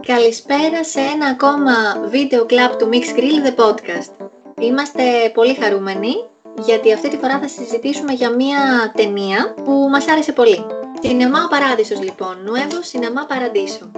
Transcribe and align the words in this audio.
Καλησπέρα 0.00 0.84
σε 0.84 1.00
ένα 1.00 1.26
ακόμα 1.26 1.72
βίντεο 2.08 2.46
κλαμπ 2.46 2.70
του 2.70 2.88
Mix 2.92 3.18
Grill 3.18 3.46
The 3.46 3.64
Podcast. 3.64 4.28
Είμαστε 4.60 5.30
πολύ 5.34 5.54
χαρούμενοι 5.54 6.14
γιατί 6.58 6.92
αυτή 6.92 7.08
τη 7.08 7.16
φορά 7.16 7.38
θα 7.38 7.48
συζητήσουμε 7.48 8.12
για 8.12 8.30
μία 8.30 8.92
ταινία 8.96 9.54
που 9.64 9.88
μας 9.90 10.08
άρεσε 10.08 10.32
πολύ. 10.32 10.66
Σινεμά 11.02 11.44
ο 11.44 11.48
Παράδεισος 11.48 12.02
λοιπόν, 12.02 12.42
Νουέβος 12.44 12.86
Σινεμά 12.86 13.26
Παραντήσο. 13.26 13.90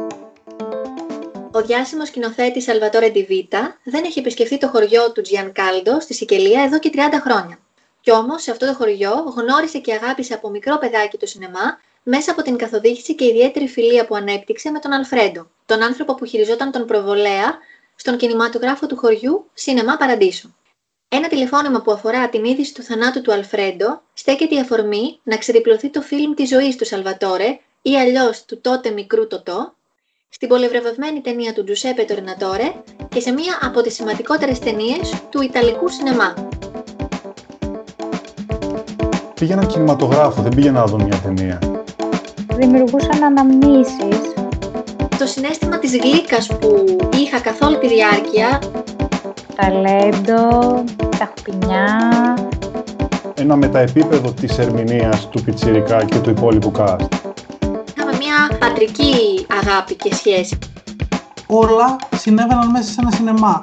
Ο 1.53 1.61
διάσημος 1.63 2.09
σκηνοθέτης 2.09 2.65
Σαλβατόρε 2.65 3.09
Ντιβίτα 3.09 3.77
δεν 3.85 4.05
έχει 4.05 4.19
επισκεφθεί 4.19 4.59
το 4.59 4.69
χωριό 4.69 5.13
του 5.13 5.23
Κάλντο 5.53 6.01
στη 6.01 6.15
Σικελία 6.15 6.63
εδώ 6.63 6.79
και 6.79 6.91
30 6.95 6.99
χρόνια. 7.23 7.59
Κι 8.01 8.11
όμως 8.11 8.43
σε 8.43 8.51
αυτό 8.51 8.67
το 8.67 8.75
χωριό 8.75 9.35
γνώρισε 9.37 9.79
και 9.79 9.93
αγάπησε 9.93 10.35
από 10.35 10.51
μικρό 10.51 10.79
παιδάκι 10.79 11.17
το 11.17 11.27
σινεμά 11.27 11.79
μέσα 12.11 12.31
από 12.31 12.43
την 12.43 12.57
καθοδήγηση 12.57 13.15
και 13.15 13.25
ιδιαίτερη 13.25 13.69
φιλία 13.69 14.07
που 14.07 14.15
ανέπτυξε 14.15 14.71
με 14.71 14.79
τον 14.79 14.93
Αλφρέντο, 14.93 15.51
τον 15.67 15.83
άνθρωπο 15.83 16.15
που 16.15 16.25
χειριζόταν 16.25 16.73
τον 16.73 16.87
προβολέα 16.87 17.59
στον 17.97 18.17
κινηματογράφο 18.17 18.87
του 18.87 18.97
χωριού 18.97 19.51
Σινεμά 19.55 19.97
Παραντήσου. 19.97 20.55
Ένα 21.09 21.29
τηλεφώνημα 21.29 21.83
που 21.83 21.93
αφορά 21.93 22.29
την 22.29 22.45
είδηση 22.45 22.75
του 22.75 22.83
θανάτου 22.83 23.21
του 23.21 23.33
Αλφρέντο 23.33 24.03
στέκεται 24.13 24.55
η 24.55 24.59
αφορμή 24.59 25.21
να 25.23 25.37
ξεδιπλωθεί 25.37 25.89
το 25.91 26.01
φιλμ 26.01 26.35
της 26.35 26.49
ζωής 26.49 26.77
του 26.77 26.85
Σαλβατόρε 26.85 27.59
ή 27.83 27.97
αλλιώς 27.97 28.45
του 28.45 28.61
τότε 28.61 28.91
μικρού 28.91 29.27
Τοτό, 29.27 29.75
στην 30.29 30.49
πολυβραβευμένη 30.49 31.21
ταινία 31.21 31.53
του 31.53 31.65
Τζουσέπε 31.65 32.03
Τορνατόρε 32.03 32.73
και 33.09 33.21
σε 33.21 33.31
μία 33.33 33.59
από 33.63 33.81
τις 33.81 33.95
σημαντικότερες 33.95 34.59
ταινίες 34.59 35.23
του 35.31 35.43
Ιταλικού 35.43 35.89
σινεμά. 35.89 36.35
Πήγαινα 39.35 39.65
κινηματογράφο, 39.65 40.43
δεν 40.43 40.55
πήγαινα 40.55 40.81
να 40.81 40.87
δω 40.87 40.97
μια 40.97 41.21
ταινία. 41.21 41.78
Δημιουργούσαν 42.59 43.25
αναμνήσεις. 43.25 44.33
Το 45.19 45.27
συνέστημα 45.27 45.79
της 45.79 45.97
γλύκας 45.97 46.47
που 46.47 46.85
είχα 47.19 47.41
καθ' 47.41 47.63
όλη 47.63 47.79
τη 47.79 47.89
διάρκεια. 47.89 48.63
Ταλέντο, 49.57 50.85
τα 51.19 51.33
χουπινιά. 51.37 51.87
Ένα 53.35 53.57
μεταεπίπεδο 53.57 54.33
της 54.33 54.59
ερμηνείας 54.59 55.29
του 55.29 55.43
Πιτσιρικά 55.43 56.05
και 56.05 56.19
του 56.19 56.31
υπόλοιπου 56.31 56.73
cast 56.79 57.29
μια 58.19 58.59
πατρική 58.59 59.47
αγάπη 59.63 59.95
και 59.95 60.15
σχέση. 60.15 60.59
Όλα 61.47 61.97
συνέβαιναν 62.17 62.71
μέσα 62.71 62.91
σε 62.91 62.97
ένα 63.01 63.11
σινεμά. 63.11 63.59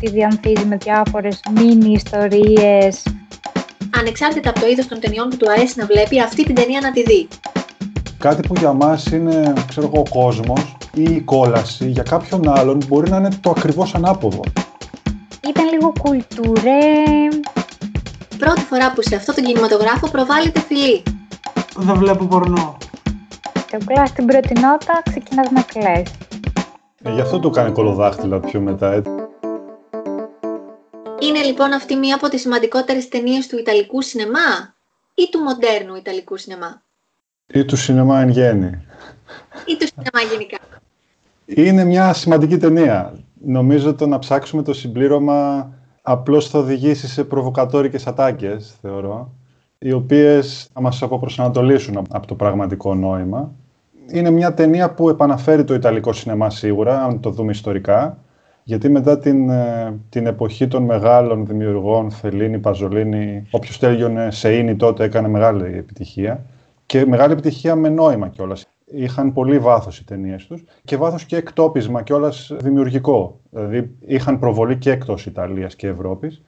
Τη 0.00 0.10
διανθίζει 0.10 0.64
με 0.64 0.76
διάφορες 0.76 1.40
μίνι 1.54 1.92
ιστορίες. 1.92 3.02
Ανεξάρτητα 3.98 4.50
από 4.50 4.60
το 4.60 4.66
είδος 4.66 4.86
των 4.86 5.00
ταινιών 5.00 5.28
που 5.28 5.36
του 5.36 5.50
αρέσει 5.50 5.78
να 5.78 5.86
βλέπει, 5.86 6.20
αυτή 6.20 6.44
την 6.44 6.54
ταινία 6.54 6.80
να 6.80 6.90
τη 6.90 7.02
δει. 7.02 7.28
Κάτι 8.22 8.48
που 8.48 8.54
για 8.58 8.72
μας 8.72 9.06
είναι, 9.06 9.52
ξέρω 9.68 9.90
εγώ, 9.92 10.02
ο 10.06 10.18
κόσμος 10.18 10.76
ή 10.94 11.02
η 11.02 11.20
κόλαση, 11.20 11.88
για 11.88 12.02
κάποιον 12.02 12.48
άλλον 12.48 12.80
μπορεί 12.88 13.10
να 13.10 13.16
είναι 13.16 13.28
το 13.40 13.50
ακριβώς 13.50 13.94
ανάποδο. 13.94 14.40
Ήταν 15.48 15.68
λίγο 15.72 15.92
κουλτούρε. 16.02 16.80
Πρώτη 18.38 18.60
φορά 18.60 18.92
που 18.92 19.02
σε 19.02 19.14
αυτό 19.14 19.34
τον 19.34 19.44
κινηματογράφο 19.44 20.10
προβάλλεται 20.10 20.60
φιλή. 20.60 21.02
Δεν 21.76 21.94
βλέπω 21.94 22.24
πορνό 22.24 22.76
και 23.66 23.76
απλά 23.76 24.06
στην 24.06 24.26
πρώτη 24.26 24.60
νότα 24.60 25.02
ξεκινάς 25.04 25.50
να 25.50 25.62
κλαις. 25.62 26.10
Ε, 27.02 27.12
γι' 27.12 27.20
αυτό 27.20 27.40
το 27.40 27.50
κάνει 27.50 27.72
κολοδάχτυλα 27.72 28.40
πιο 28.40 28.60
μετά, 28.60 28.92
έτσι. 28.92 29.12
Είναι 31.20 31.42
λοιπόν 31.42 31.72
αυτή 31.72 31.96
μία 31.96 32.14
από 32.14 32.28
τις 32.28 32.40
σημαντικότερες 32.40 33.08
ταινίες 33.08 33.46
του 33.46 33.58
Ιταλικού 33.58 34.02
σινεμά 34.02 34.74
ή 35.14 35.28
του 35.30 35.38
μοντέρνου 35.38 35.94
Ιταλικού 35.94 36.36
σινεμά; 36.36 36.82
Ή 37.46 37.64
του 37.64 37.76
σινεμά 37.76 38.20
εν 38.20 38.28
γέννη. 38.28 38.66
Ή 39.66 39.76
του 39.76 39.86
σινεμά 39.86 40.30
γενικά. 40.30 40.58
Είναι 41.44 41.84
μια 41.84 42.12
σημαντική 42.12 42.56
ταινία. 42.56 43.14
Νομίζω 43.44 43.94
το 43.94 44.06
να 44.06 44.18
ψάξουμε 44.18 44.62
το 44.62 44.72
συμπλήρωμα 44.72 45.70
απλώς 46.02 46.48
θα 46.48 46.58
οδηγήσει 46.58 47.08
σε 47.08 47.24
προβοκατόρικες 47.24 48.06
ατάκες, 48.06 48.74
θεωρώ, 48.80 49.32
οι 49.78 49.92
οποίες 49.92 50.68
θα 50.72 50.80
μας 50.80 51.02
αποπροσανατολίσουν 51.02 52.06
από 52.10 52.26
το 52.26 52.34
πραγματικό 52.34 52.94
νόημα 52.94 53.52
είναι 54.10 54.30
μια 54.30 54.54
ταινία 54.54 54.90
που 54.90 55.08
επαναφέρει 55.08 55.64
το 55.64 55.74
Ιταλικό 55.74 56.12
σινεμά 56.12 56.50
σίγουρα, 56.50 57.04
αν 57.04 57.20
το 57.20 57.30
δούμε 57.30 57.50
ιστορικά, 57.50 58.18
γιατί 58.62 58.88
μετά 58.88 59.18
την, 59.18 59.50
ε, 59.50 59.94
την 60.08 60.26
εποχή 60.26 60.68
των 60.68 60.82
μεγάλων 60.82 61.46
δημιουργών, 61.46 62.10
Φελίνη, 62.10 62.58
Παζολίνη, 62.58 63.46
όποιος 63.50 63.78
τέλειωνε 63.78 64.30
σε 64.30 64.54
ίνι 64.56 64.76
τότε 64.76 65.04
έκανε 65.04 65.28
μεγάλη 65.28 65.64
επιτυχία 65.64 66.44
και 66.92 67.06
μεγάλη 67.06 67.32
επιτυχία 67.32 67.76
με 67.76 67.88
νόημα 67.88 68.28
κιόλας. 68.28 68.66
Είχαν 68.84 69.32
πολύ 69.32 69.58
βάθος 69.58 69.98
οι 69.98 70.04
ταινίες 70.04 70.46
τους 70.46 70.64
και 70.84 70.96
βάθος 70.96 71.24
και 71.24 71.36
εκτόπισμα 71.36 72.02
κιόλας 72.02 72.52
δημιουργικό. 72.60 73.40
Δηλαδή 73.50 73.96
είχαν 74.00 74.38
προβολή 74.38 74.78
και 74.78 74.90
εκτός 74.90 75.26
Ιταλίας 75.26 75.76
και 75.76 75.86
Ευρώπης. 75.86 76.42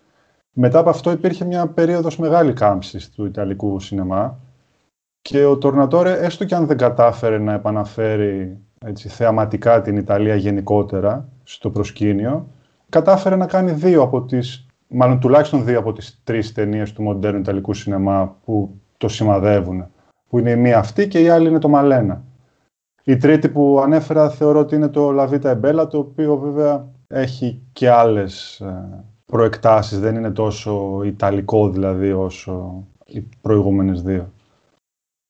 Μετά 0.53 0.79
από 0.79 0.91
αυτό 0.91 1.11
υπήρχε 1.11 1.45
μια 1.45 1.67
περίοδος 1.67 2.17
μεγάλη 2.17 2.53
κάμψης 2.53 3.11
του 3.11 3.25
Ιταλικού 3.25 3.81
σινεμά 3.81 4.39
και 5.23 5.45
ο 5.45 5.59
Τορνατόρε, 5.59 6.13
έστω 6.13 6.45
και 6.45 6.55
αν 6.55 6.67
δεν 6.67 6.77
κατάφερε 6.77 7.39
να 7.39 7.53
επαναφέρει 7.53 8.59
έτσι, 8.87 9.09
θεαματικά 9.09 9.81
την 9.81 9.97
Ιταλία 9.97 10.35
γενικότερα 10.35 11.29
στο 11.43 11.71
προσκήνιο, 11.71 12.49
κατάφερε 12.89 13.37
να 13.37 13.47
κάνει 13.47 13.71
δύο 13.71 14.03
από 14.03 14.23
τις, 14.23 14.67
μάλλον 14.89 15.21
τουλάχιστον 15.21 15.65
δύο 15.65 15.79
από 15.79 15.93
τις 15.93 16.21
τρεις 16.25 16.53
ταινίες 16.53 16.93
του 16.93 17.03
μοντέρνου 17.03 17.41
Ιταλικού 17.41 17.75
σινεμά 17.75 18.37
που 18.45 18.81
το 18.97 19.09
σημαδεύουν. 19.09 19.89
Που 20.35 20.41
είναι 20.41 20.51
η 20.51 20.57
μία 20.57 20.79
αυτή 20.79 21.09
και 21.09 21.21
η 21.21 21.29
άλλη 21.29 21.49
είναι 21.49 21.59
το 21.59 21.69
Μαλένα. 21.69 22.25
Η 23.05 23.17
τρίτη 23.17 23.49
που 23.49 23.81
ανέφερα 23.83 24.31
θεωρώ 24.31 24.59
ότι 24.61 24.75
είναι 24.75 24.89
το 24.89 25.11
Λαβίτα 25.11 25.51
Εμπέλα, 25.51 25.87
το 25.87 25.99
οποίο 25.99 26.37
βέβαια 26.37 26.89
έχει 27.09 27.63
και 27.73 27.91
άλλες 27.91 28.61
ε, 28.61 29.05
προεκτάσεις, 29.27 30.01
δεν 30.01 30.15
είναι 30.15 30.31
τόσο 30.31 31.03
ιταλικό 31.05 31.69
δηλαδή 31.69 32.13
όσο 32.13 32.85
οι 33.05 33.29
προηγούμενες 33.41 34.03
δύο. 34.03 34.33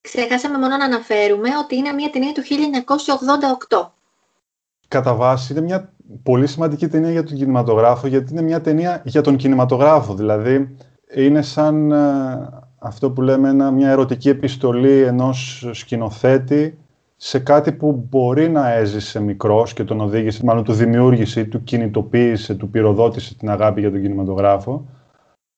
Ξεχάσαμε 0.01 0.59
μόνο 0.59 0.77
να 0.77 0.85
αναφέρουμε 0.85 1.49
ότι 1.63 1.77
είναι 1.77 1.93
μια 1.93 2.11
ταινία 2.11 2.33
του 2.33 2.43
1988. 3.71 3.89
Κατά 4.89 5.15
βάση 5.15 5.53
είναι 5.53 5.63
μια 5.63 5.93
πολύ 6.23 6.47
σημαντική 6.47 6.89
ταινία 6.89 7.11
για 7.11 7.25
τον 7.25 7.37
κινηματογράφο, 7.37 8.07
γιατί 8.07 8.33
είναι 8.33 8.43
μια 8.43 8.61
ταινία 8.61 9.03
για 9.05 9.23
τον 9.23 9.37
κινηματογράφο. 9.37 10.15
Δηλαδή, 10.15 10.77
είναι 11.15 11.43
σαν 11.43 11.93
ε, 11.93 12.63
αυτό 12.87 13.11
που 13.11 13.23
λέμε 13.23 13.71
μια 13.71 13.91
ερωτική 13.91 14.29
επιστολή 14.29 15.03
ενός 15.03 15.69
σκηνοθέτη 15.73 16.79
σε 17.17 17.39
κάτι 17.39 17.73
που 17.73 18.07
μπορεί 18.09 18.49
να 18.49 18.73
έζησε 18.73 19.21
μικρός 19.21 19.73
και 19.73 19.85
τον 19.85 20.01
οδήγησε, 20.01 20.45
μάλλον 20.45 20.65
του 20.65 20.73
δημιούργησε, 20.73 21.45
του 21.45 21.63
κινητοποίησε, 21.63 22.55
του 22.55 22.71
πυροδότησε 22.71 23.37
την 23.37 23.51
αγάπη 23.51 23.81
για 23.81 23.91
τον 23.91 24.03
κινηματογράφο, 24.03 24.87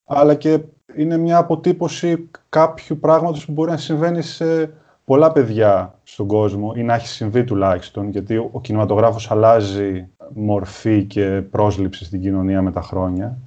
αλλά 0.05 0.35
και 0.35 0.61
είναι 0.97 1.17
μια 1.17 1.39
αποτύπωση 1.39 2.31
κάποιου 2.49 2.99
πράγματος 2.99 3.47
που 3.47 3.53
μπορεί 3.53 3.71
να 3.71 3.77
συμβαίνει 3.77 4.23
σε 4.23 4.73
πολλά 5.05 5.33
παιδιά 5.33 5.99
στον 6.03 6.27
κόσμο 6.27 6.73
ή 6.77 6.83
να 6.83 6.95
έχει 6.95 7.09
συμβεί 7.09 7.45
τουλάχιστον, 7.45 8.09
γιατί 8.09 8.37
ο 8.37 8.61
κινηματογράφος 8.61 9.31
αλλάζει 9.31 10.09
μορφή 10.35 11.05
και 11.05 11.43
πρόσληψη 11.51 12.05
στην 12.05 12.21
κοινωνία 12.21 12.63
με 12.63 12.73
τα 12.73 12.81
χρόνια. 12.81 13.39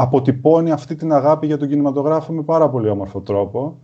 Αποτυπώνει 0.00 0.70
αυτή 0.70 0.94
την 0.94 1.12
αγάπη 1.12 1.46
για 1.46 1.56
τον 1.56 1.68
κινηματογράφο 1.68 2.32
με 2.32 2.42
πάρα 2.42 2.68
πολύ 2.68 2.88
όμορφο 2.88 3.20
τρόπο, 3.20 3.78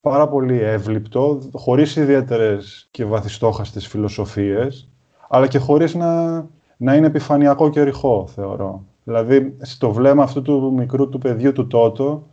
πάρα 0.00 0.28
πολύ 0.28 0.60
εύληπτο, 0.60 1.38
χωρίς 1.52 1.96
ιδιαίτερες 1.96 2.88
και 2.90 3.04
βαθιστόχαστες 3.04 3.86
φιλοσοφίες, 3.86 4.88
αλλά 5.28 5.46
και 5.46 5.58
χωρίς 5.58 5.94
να, 5.94 6.34
να 6.76 6.94
είναι 6.94 7.06
επιφανειακό 7.06 7.70
και 7.70 7.82
ρηχό, 7.82 8.26
θεωρώ. 8.34 8.84
Δηλαδή, 9.04 9.56
στο 9.60 9.90
βλέμμα 9.90 10.22
αυτού 10.22 10.42
του 10.42 10.72
μικρού 10.76 11.08
του 11.08 11.18
παιδιού 11.18 11.52
του 11.52 11.66
Τότο 11.66 12.26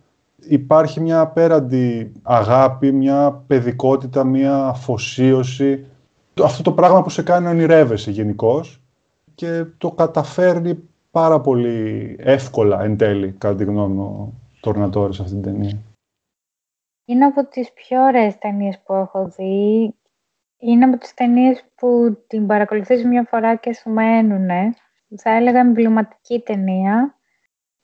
υπάρχει 0.47 0.99
μια 0.99 1.19
απέραντη 1.19 2.11
αγάπη, 2.21 2.91
μια 2.91 3.43
παιδικότητα, 3.47 4.23
μια 4.23 4.65
αφοσίωση. 4.65 5.85
Αυτό 6.43 6.63
το 6.63 6.71
πράγμα 6.71 7.01
που 7.01 7.09
σε 7.09 7.21
κάνει 7.21 7.45
να 7.45 7.51
ονειρεύεσαι 7.51 8.11
γενικώς 8.11 8.81
και 9.35 9.65
το 9.77 9.91
καταφέρνει 9.91 10.79
πάρα 11.15 11.41
πολύ 11.41 12.15
εύκολα 12.19 12.83
εν 12.83 12.97
τέλει, 12.97 13.31
κατά 13.31 13.55
τη 13.55 13.63
γνώμη 13.63 13.95
μου, 13.95 14.41
το 14.61 15.11
σε 15.11 15.21
αυτήν 15.21 15.41
την 15.41 15.51
ταινία. 15.51 15.77
Είναι 17.05 17.25
από 17.25 17.47
τις 17.47 17.73
πιο 17.73 18.01
ωραίες 18.01 18.37
ταινίες 18.37 18.79
που 18.85 18.93
έχω 18.93 19.27
δει. 19.27 19.95
Είναι 20.57 20.85
από 20.85 20.97
τις 20.97 21.13
ταινίες 21.13 21.65
που 21.75 22.17
την 22.27 22.47
παρακολουθείς 22.47 23.05
μια 23.05 23.23
φορά 23.23 23.55
και 23.55 23.73
σου 23.73 23.89
μένουνε 23.89 24.73
θα 25.17 25.29
έλεγα 25.29 25.59
εμβληματική 25.59 26.39
ταινία. 26.39 27.19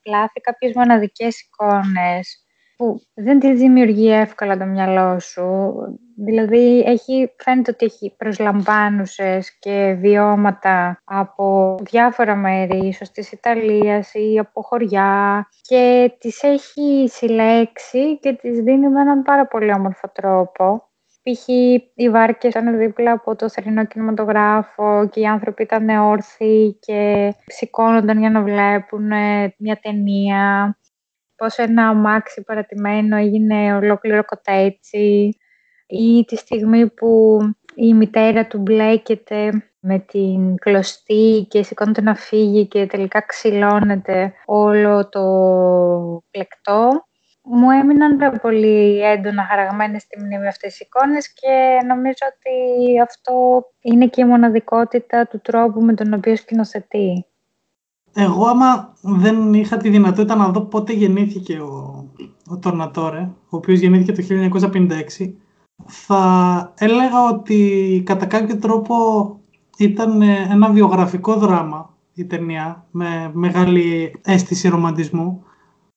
Λάθη 0.06 0.40
κάποιες 0.40 0.76
μοναδικές 0.76 1.42
εικόνες 1.42 2.46
που 2.82 3.02
δεν 3.14 3.40
τη 3.40 3.54
δημιουργεί 3.54 4.12
εύκολα 4.12 4.58
το 4.58 4.66
μυαλό 4.66 5.20
σου. 5.20 5.74
Δηλαδή, 6.16 6.84
έχει, 6.86 7.34
φαίνεται 7.38 7.72
ότι 7.72 7.86
έχει 7.86 8.16
προσλαμβάνουσες 8.18 9.58
και 9.60 9.98
βιώματα 10.00 11.02
από 11.04 11.76
διάφορα 11.82 12.36
μέρη, 12.36 12.88
ίσως 12.88 13.12
της 13.12 13.32
Ιταλίας 13.32 14.14
ή 14.14 14.40
από 14.40 14.62
χωριά 14.62 15.48
και 15.62 16.12
τις 16.20 16.44
έχει 16.44 17.08
συλλέξει 17.10 18.20
και 18.20 18.34
τις 18.34 18.60
δίνει 18.60 18.90
με 18.90 19.02
έναν 19.02 19.22
πάρα 19.24 19.48
πολύ 19.48 19.74
όμορφο 19.74 20.10
τρόπο. 20.14 20.90
π.χ. 21.24 21.48
οι 21.94 22.10
βάρκες 22.10 22.50
ήταν 22.50 22.78
δίπλα 22.78 23.12
από 23.12 23.36
το 23.36 23.50
θερινό 23.50 23.86
κινηματογράφο 23.86 25.08
και 25.12 25.20
οι 25.20 25.26
άνθρωποι 25.26 25.64
ήταν 25.64 25.90
όρθιοι 25.90 26.78
και 26.80 27.34
σηκώνονταν 27.46 28.20
για 28.20 28.30
να 28.30 28.42
βλέπουν 28.42 29.08
μια 29.58 29.80
ταινία. 29.82 30.76
Πώς 31.42 31.58
ένα 31.58 31.88
αμάξι 31.88 32.44
παρατημένο 32.44 33.18
έγινε 33.18 33.76
ολόκληρο 33.76 34.26
κοτέτσι 34.26 35.38
ή 35.88 36.26
τη 36.28 36.36
στιγμή 36.36 36.90
που 36.90 37.40
η 37.76 37.94
μητέρα 37.94 38.48
του 38.48 38.58
μπλέκεται 38.58 39.72
με 39.80 40.00
την 40.00 40.56
κλωστή 40.56 41.48
και 41.50 41.64
σηκώνεται 41.64 42.02
να 42.02 42.16
φύγει 42.16 42.68
και 42.68 42.86
τελικά 42.86 43.22
ξυλώνεται 43.22 44.34
όλο 44.46 45.10
το 45.10 45.24
πλεκτό. 46.32 47.06
Μου 47.44 47.72
έμειναν 47.72 48.18
πάρα 48.18 48.38
πολύ 48.38 49.02
έντονα 49.02 49.44
χαραγμένες 49.44 50.02
στη 50.02 50.20
μνήμη 50.20 50.48
αυτές 50.48 50.80
οι 50.80 50.86
εικόνες 50.86 51.34
και 51.34 51.86
νομίζω 51.88 52.26
ότι 52.36 53.00
αυτό 53.02 53.66
είναι 53.82 54.08
και 54.08 54.22
η 54.22 54.26
μοναδικότητα 54.26 55.28
του 55.28 55.40
τρόπου 55.42 55.82
με 55.82 55.94
τον 55.94 56.14
οποίο 56.14 56.36
σκηνοθετεί. 56.36 57.26
Εγώ 58.14 58.46
άμα 58.46 58.94
δεν 59.02 59.54
είχα 59.54 59.78
τη 59.78 59.90
δυνατότητα 59.90 60.36
να 60.36 60.50
δω 60.50 60.62
πότε 60.62 60.94
γεννήθηκε 60.94 61.60
ο, 61.60 62.06
ο 62.48 62.58
Τορνατόρε, 62.58 63.30
ο 63.50 63.58
οποίος 63.58 63.80
γεννήθηκε 63.80 64.24
το 64.24 64.60
1956, 65.20 65.34
θα 65.86 66.74
έλεγα 66.78 67.28
ότι 67.30 68.02
κατά 68.06 68.26
κάποιο 68.26 68.58
τρόπο 68.58 68.96
ήταν 69.78 70.22
ένα 70.22 70.70
βιογραφικό 70.70 71.36
δράμα 71.36 71.90
η 72.14 72.26
ταινία 72.26 72.86
με 72.92 73.32
μεγάλη 73.34 74.16
αίσθηση 74.22 74.70
ρομαντισμού. 74.70 75.44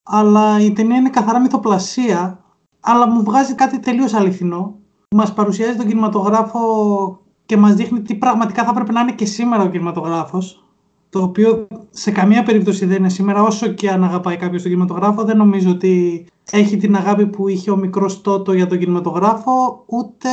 Αλλά 0.02 0.60
η 0.60 0.72
ταινία 0.72 0.96
είναι 0.96 1.10
καθαρά 1.10 1.40
μυθοπλασία 1.40 2.44
αλλά 2.84 3.08
μου 3.08 3.22
βγάζει 3.22 3.54
κάτι 3.54 3.80
τελείως 3.80 4.14
αληθινό. 4.14 4.74
Μας 5.10 5.34
παρουσιάζει 5.34 5.76
τον 5.76 5.86
κινηματογράφο 5.86 6.60
και 7.46 7.56
μας 7.56 7.74
δείχνει 7.74 8.02
τι 8.02 8.14
πραγματικά 8.14 8.64
θα 8.64 8.72
πρέπει 8.72 8.92
να 8.92 9.00
είναι 9.00 9.12
και 9.12 9.26
σήμερα 9.26 9.62
ο 9.62 9.68
κινηματογράφος 9.68 10.63
το 11.14 11.22
οποίο 11.22 11.66
σε 11.90 12.10
καμία 12.10 12.42
περίπτωση 12.42 12.86
δεν 12.86 12.96
είναι 12.96 13.08
σήμερα. 13.08 13.42
Όσο 13.42 13.66
και 13.66 13.90
αν 13.90 14.04
αγαπάει 14.04 14.36
κάποιος 14.36 14.62
τον 14.62 14.70
κινηματογράφο 14.70 15.24
δεν 15.24 15.36
νομίζω 15.36 15.70
ότι 15.70 16.26
έχει 16.50 16.76
την 16.76 16.96
αγάπη 16.96 17.26
που 17.26 17.48
είχε 17.48 17.70
ο 17.70 17.76
μικρός 17.76 18.20
Τότο 18.20 18.52
για 18.52 18.66
τον 18.66 18.78
κινηματογράφο 18.78 19.84
ούτε 19.86 20.28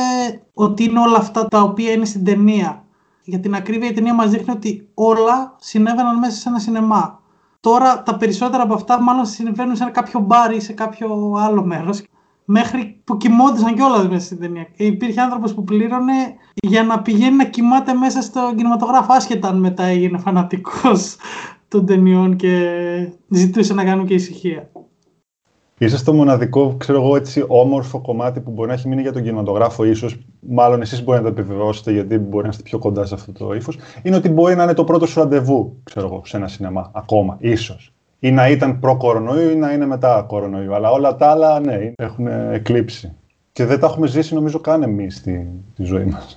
ότι 0.54 0.84
είναι 0.84 0.98
όλα 0.98 1.16
αυτά 1.16 1.46
τα 1.46 1.60
οποία 1.60 1.92
είναι 1.92 2.04
στην 2.04 2.24
ταινία. 2.24 2.84
Για 3.24 3.40
την 3.40 3.54
ακρίβεια 3.54 3.88
η 3.88 3.92
ταινία 3.92 4.14
μας 4.14 4.30
δείχνει 4.30 4.52
ότι 4.52 4.88
όλα 4.94 5.56
συνέβαιναν 5.58 6.18
μέσα 6.18 6.36
σε 6.36 6.48
ένα 6.48 6.58
σινεμά. 6.58 7.20
Τώρα 7.60 8.02
τα 8.02 8.16
περισσότερα 8.16 8.62
από 8.62 8.74
αυτά 8.74 9.02
μάλλον 9.02 9.26
συμβαίνουν 9.26 9.76
σε 9.76 9.84
κάποιο 9.84 10.20
μπάρ 10.20 10.54
ή 10.54 10.60
σε 10.60 10.72
κάποιο 10.72 11.34
άλλο 11.38 11.64
μέρος 11.64 12.02
μέχρι 12.44 13.00
που 13.04 13.16
κοιμόντουσαν 13.16 13.74
κιόλας 13.74 14.08
μέσα 14.08 14.24
στην 14.24 14.40
ταινία. 14.40 14.66
Και 14.76 14.84
υπήρχε 14.84 15.20
άνθρωπος 15.20 15.54
που 15.54 15.64
πλήρωνε 15.64 16.12
για 16.54 16.82
να 16.82 17.02
πηγαίνει 17.02 17.36
να 17.36 17.44
κοιμάται 17.44 17.92
μέσα 17.92 18.22
στο 18.22 18.52
κινηματογράφο, 18.56 19.12
άσχετα 19.12 19.48
αν 19.48 19.60
μετά 19.60 19.84
έγινε 19.84 20.18
φανατικός 20.18 21.16
των 21.68 21.86
ταινιών 21.86 22.36
και 22.36 22.68
ζητούσε 23.28 23.74
να 23.74 23.84
κάνουν 23.84 24.06
και 24.06 24.14
ησυχία. 24.14 24.70
Είσαι 25.78 26.04
το 26.04 26.12
μοναδικό, 26.12 26.74
ξέρω 26.78 27.02
εγώ, 27.02 27.16
έτσι, 27.16 27.44
όμορφο 27.48 28.00
κομμάτι 28.00 28.40
που 28.40 28.50
μπορεί 28.50 28.68
να 28.68 28.74
έχει 28.74 28.88
μείνει 28.88 29.02
για 29.02 29.12
τον 29.12 29.22
κινηματογράφο, 29.22 29.84
ίσως. 29.84 30.18
Μάλλον 30.40 30.80
εσείς 30.80 31.04
μπορεί 31.04 31.18
να 31.18 31.24
το 31.24 31.40
επιβεβαιώσετε, 31.40 31.92
γιατί 31.92 32.18
μπορεί 32.18 32.42
να 32.42 32.48
είστε 32.48 32.62
πιο 32.62 32.78
κοντά 32.78 33.04
σε 33.04 33.14
αυτό 33.14 33.32
το 33.32 33.54
ύφος. 33.54 33.78
Είναι 34.02 34.16
ότι 34.16 34.28
μπορεί 34.28 34.54
να 34.54 34.62
είναι 34.62 34.74
το 34.74 34.84
πρώτο 34.84 35.06
σου 35.06 35.18
ραντεβού, 35.18 35.80
ξέρω 35.82 36.06
εγώ, 36.06 36.22
σε 36.24 36.36
ένα 36.36 36.48
σινεμά. 36.48 36.90
Ακόμα, 36.94 37.36
ίσως. 37.40 37.92
Ή 38.24 38.30
να 38.30 38.48
ήταν 38.48 38.80
προ-κορονοϊού 38.80 39.50
ή 39.50 39.54
να 39.54 39.72
είναι 39.72 39.86
μετά 39.86 40.24
κορονοϊού. 40.28 40.74
Αλλά 40.74 40.90
όλα 40.90 41.16
τα 41.16 41.30
άλλα, 41.30 41.60
ναι, 41.60 41.92
έχουν 41.96 42.26
εκλείψει. 42.26 43.16
Και 43.52 43.64
δεν 43.64 43.80
τα 43.80 43.86
έχουμε 43.86 44.06
ζήσει, 44.06 44.34
νομίζω, 44.34 44.60
καν 44.60 44.82
εμείς 44.82 45.16
στη, 45.16 45.50
τη 45.76 45.84
ζωή 45.84 46.04
μας. 46.04 46.36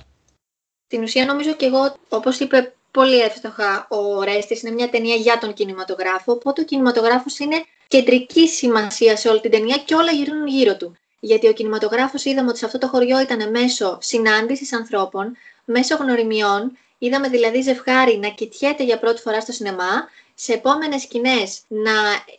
Στην 0.86 1.02
ουσία, 1.02 1.24
νομίζω 1.24 1.52
και 1.52 1.66
εγώ, 1.66 1.94
όπως 2.08 2.38
είπε 2.38 2.72
πολύ 2.90 3.20
εύστοχα 3.20 3.86
ο 3.88 4.22
Ρέστης, 4.22 4.62
είναι 4.62 4.70
μια 4.70 4.88
ταινία 4.88 5.14
για 5.14 5.38
τον 5.38 5.52
κινηματογράφο. 5.52 6.32
Οπότε 6.32 6.60
ο 6.60 6.64
κινηματογράφος 6.64 7.38
είναι 7.38 7.56
κεντρική 7.88 8.48
σημασία 8.48 9.16
σε 9.16 9.28
όλη 9.28 9.40
την 9.40 9.50
ταινία 9.50 9.76
και 9.84 9.94
όλα 9.94 10.10
γυρνούν 10.10 10.46
γύρω 10.46 10.76
του. 10.76 10.96
Γιατί 11.20 11.48
ο 11.48 11.52
κινηματογράφος 11.52 12.24
είδαμε 12.24 12.48
ότι 12.48 12.58
σε 12.58 12.64
αυτό 12.64 12.78
το 12.78 12.86
χωριό 12.86 13.20
ήταν 13.20 13.50
μέσω 13.50 13.98
συνάντησης 14.00 14.72
ανθρώπων, 14.72 15.36
μέσω 15.64 15.96
γνωριμιών, 15.96 16.76
είδαμε 16.98 17.28
δηλαδή 17.28 17.60
ζευγάρι 17.60 18.18
να 18.18 18.28
κοιτιέται 18.28 18.84
για 18.84 18.98
πρώτη 18.98 19.20
φορά 19.20 19.40
στο 19.40 19.52
σινεμά, 19.52 20.08
σε 20.38 20.52
επόμενες 20.52 21.02
σκηνές 21.02 21.62
να 21.68 21.92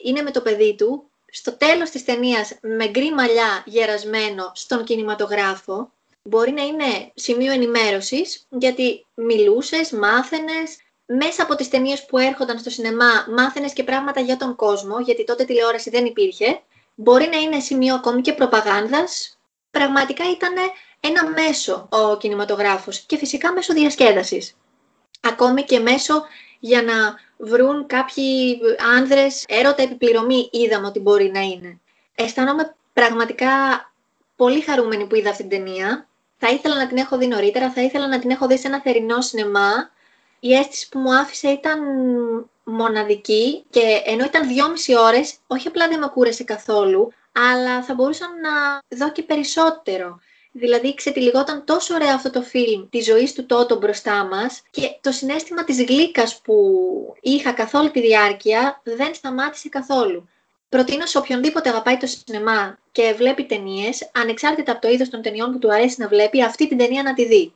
είναι 0.03 0.21
με 0.21 0.31
το 0.31 0.41
παιδί 0.41 0.75
του, 0.75 1.09
στο 1.31 1.57
τέλος 1.57 1.89
της 1.89 2.03
ταινίας 2.05 2.57
με 2.61 2.87
γκρι 2.87 3.13
μαλλιά 3.13 3.63
γερασμένο 3.65 4.51
στον 4.55 4.83
κινηματογράφο, 4.83 5.91
μπορεί 6.21 6.51
να 6.51 6.63
είναι 6.63 7.11
σημείο 7.13 7.51
ενημέρωσης, 7.51 8.45
γιατί 8.49 9.05
μιλούσες, 9.13 9.91
μάθαινες, 9.91 10.77
μέσα 11.05 11.43
από 11.43 11.55
τις 11.55 11.69
ταινίες 11.69 12.05
που 12.05 12.17
έρχονταν 12.17 12.59
στο 12.59 12.69
σινεμά 12.69 13.25
μάθαινες 13.29 13.73
και 13.73 13.83
πράγματα 13.83 14.19
για 14.19 14.37
τον 14.37 14.55
κόσμο, 14.55 14.99
γιατί 14.99 15.23
τότε 15.23 15.43
τηλεόραση 15.43 15.89
δεν 15.89 16.05
υπήρχε. 16.05 16.61
Μπορεί 16.95 17.29
να 17.31 17.37
είναι 17.37 17.59
σημείο 17.59 17.95
ακόμη 17.95 18.21
και 18.21 18.33
προπαγάνδας. 18.33 19.39
Πραγματικά 19.71 20.29
ήταν 20.31 20.53
ένα 20.99 21.29
μέσο 21.29 21.87
ο 21.91 22.17
κινηματογράφος 22.17 22.99
και 22.99 23.17
φυσικά 23.17 23.51
μέσω 23.51 23.73
διασκέδασης. 23.73 24.57
Ακόμη 25.21 25.63
και 25.63 25.79
μέσω 25.79 26.23
για 26.59 26.83
να 26.83 27.15
βρουν 27.37 27.85
κάποιοι 27.87 28.59
άνδρες 28.97 29.45
έρωτα 29.47 29.81
επιπληρωμή 29.81 30.49
είδαμε 30.51 30.87
ότι 30.87 30.99
μπορεί 30.99 31.31
να 31.31 31.39
είναι. 31.39 31.79
Αισθάνομαι 32.15 32.75
πραγματικά 32.93 33.49
πολύ 34.35 34.61
χαρούμενη 34.61 35.07
που 35.07 35.15
είδα 35.15 35.29
αυτή 35.29 35.47
την 35.47 35.63
ταινία. 35.63 36.07
Θα 36.37 36.49
ήθελα 36.49 36.75
να 36.75 36.87
την 36.87 36.97
έχω 36.97 37.17
δει 37.17 37.27
νωρίτερα, 37.27 37.71
θα 37.71 37.81
ήθελα 37.81 38.07
να 38.07 38.19
την 38.19 38.29
έχω 38.29 38.47
δει 38.47 38.57
σε 38.57 38.67
ένα 38.67 38.81
θερινό 38.81 39.21
σινεμά 39.21 39.89
η 40.39 40.53
αίσθηση 40.53 40.89
που 40.89 40.99
μου 40.99 41.15
άφησε 41.15 41.47
ήταν 41.47 41.79
μοναδική 42.63 43.65
και 43.69 44.01
ενώ 44.05 44.23
ήταν 44.25 44.47
δυόμιση 44.47 44.97
ώρες, 44.97 45.37
όχι 45.47 45.67
απλά 45.67 45.87
δεν 45.87 45.99
με 45.99 46.07
κούρασε 46.07 46.43
καθόλου, 46.43 47.11
αλλά 47.51 47.83
θα 47.83 47.93
μπορούσα 47.93 48.25
να 48.41 48.79
δω 48.97 49.11
και 49.11 49.23
περισσότερο. 49.23 50.19
Δηλαδή 50.51 50.93
ξετυλιγόταν 50.93 51.63
τόσο 51.65 51.93
ωραίο 51.93 52.13
αυτό 52.13 52.29
το 52.29 52.41
φιλμ 52.41 52.89
της 52.89 53.05
ζωής 53.05 53.33
του 53.33 53.45
Τότο 53.45 53.77
μπροστά 53.77 54.25
μας 54.25 54.61
και 54.69 54.81
το 55.01 55.11
συνέστημα 55.11 55.63
της 55.63 55.83
γλύκας 55.83 56.41
που 56.43 56.55
είχα 57.21 57.51
καθ' 57.51 57.73
όλη 57.73 57.91
τη 57.91 58.01
διάρκεια 58.01 58.81
δεν 58.83 59.13
σταμάτησε 59.13 59.69
καθόλου. 59.69 60.27
Προτείνω 60.69 61.05
σε 61.05 61.17
οποιονδήποτε 61.17 61.69
αγαπάει 61.69 61.97
το 61.97 62.07
σινεμά 62.07 62.77
και 62.91 63.13
βλέπει 63.17 63.45
ταινίες, 63.45 64.11
ανεξάρτητα 64.21 64.71
από 64.71 64.81
το 64.81 64.89
είδος 64.89 65.09
των 65.09 65.21
ταινιών 65.21 65.51
που 65.51 65.59
του 65.59 65.73
αρέσει 65.73 66.01
να 66.01 66.07
βλέπει, 66.07 66.43
αυτή 66.43 66.67
την 66.67 66.77
ταινία 66.77 67.03
να 67.03 67.13
τη 67.13 67.27
δει. 67.27 67.53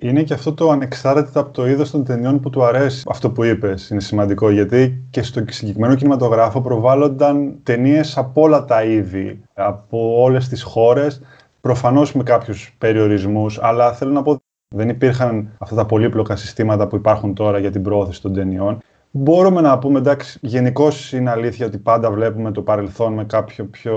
Είναι 0.00 0.22
και 0.22 0.34
αυτό 0.34 0.54
το 0.54 0.70
ανεξάρτητα 0.70 1.40
από 1.40 1.52
το 1.52 1.66
είδος 1.66 1.90
των 1.90 2.04
ταινιών 2.04 2.40
που 2.40 2.50
του 2.50 2.64
αρέσει. 2.64 3.02
Αυτό 3.08 3.30
που 3.30 3.44
είπες 3.44 3.90
είναι 3.90 4.00
σημαντικό, 4.00 4.50
γιατί 4.50 5.04
και 5.10 5.22
στο 5.22 5.44
συγκεκριμένο 5.48 5.94
κινηματογράφο 5.94 6.60
προβάλλονταν 6.60 7.60
ταινίες 7.62 8.16
από 8.16 8.40
όλα 8.40 8.64
τα 8.64 8.84
είδη, 8.84 9.42
από 9.54 10.22
όλες 10.22 10.48
τις 10.48 10.62
χώρες. 10.62 11.20
Προφανώς 11.66 12.12
με 12.12 12.22
κάποιους 12.22 12.74
περιορισμούς, 12.78 13.62
αλλά 13.62 13.92
θέλω 13.92 14.12
να 14.12 14.22
πω 14.22 14.40
δεν 14.74 14.88
υπήρχαν 14.88 15.56
αυτά 15.58 15.74
τα 15.74 15.86
πολύπλοκα 15.86 16.36
συστήματα 16.36 16.86
που 16.86 16.96
υπάρχουν 16.96 17.34
τώρα 17.34 17.58
για 17.58 17.70
την 17.70 17.82
πρόθεση 17.82 18.22
των 18.22 18.32
ταινιών. 18.32 18.78
Μπορούμε 19.10 19.60
να 19.60 19.78
πούμε, 19.78 19.98
εντάξει, 19.98 20.38
γενικώ 20.42 20.88
είναι 21.12 21.30
αλήθεια 21.30 21.66
ότι 21.66 21.78
πάντα 21.78 22.10
βλέπουμε 22.10 22.50
το 22.50 22.62
παρελθόν 22.62 23.12
με 23.12 23.24
κάποιο 23.24 23.64
πιο, 23.64 23.96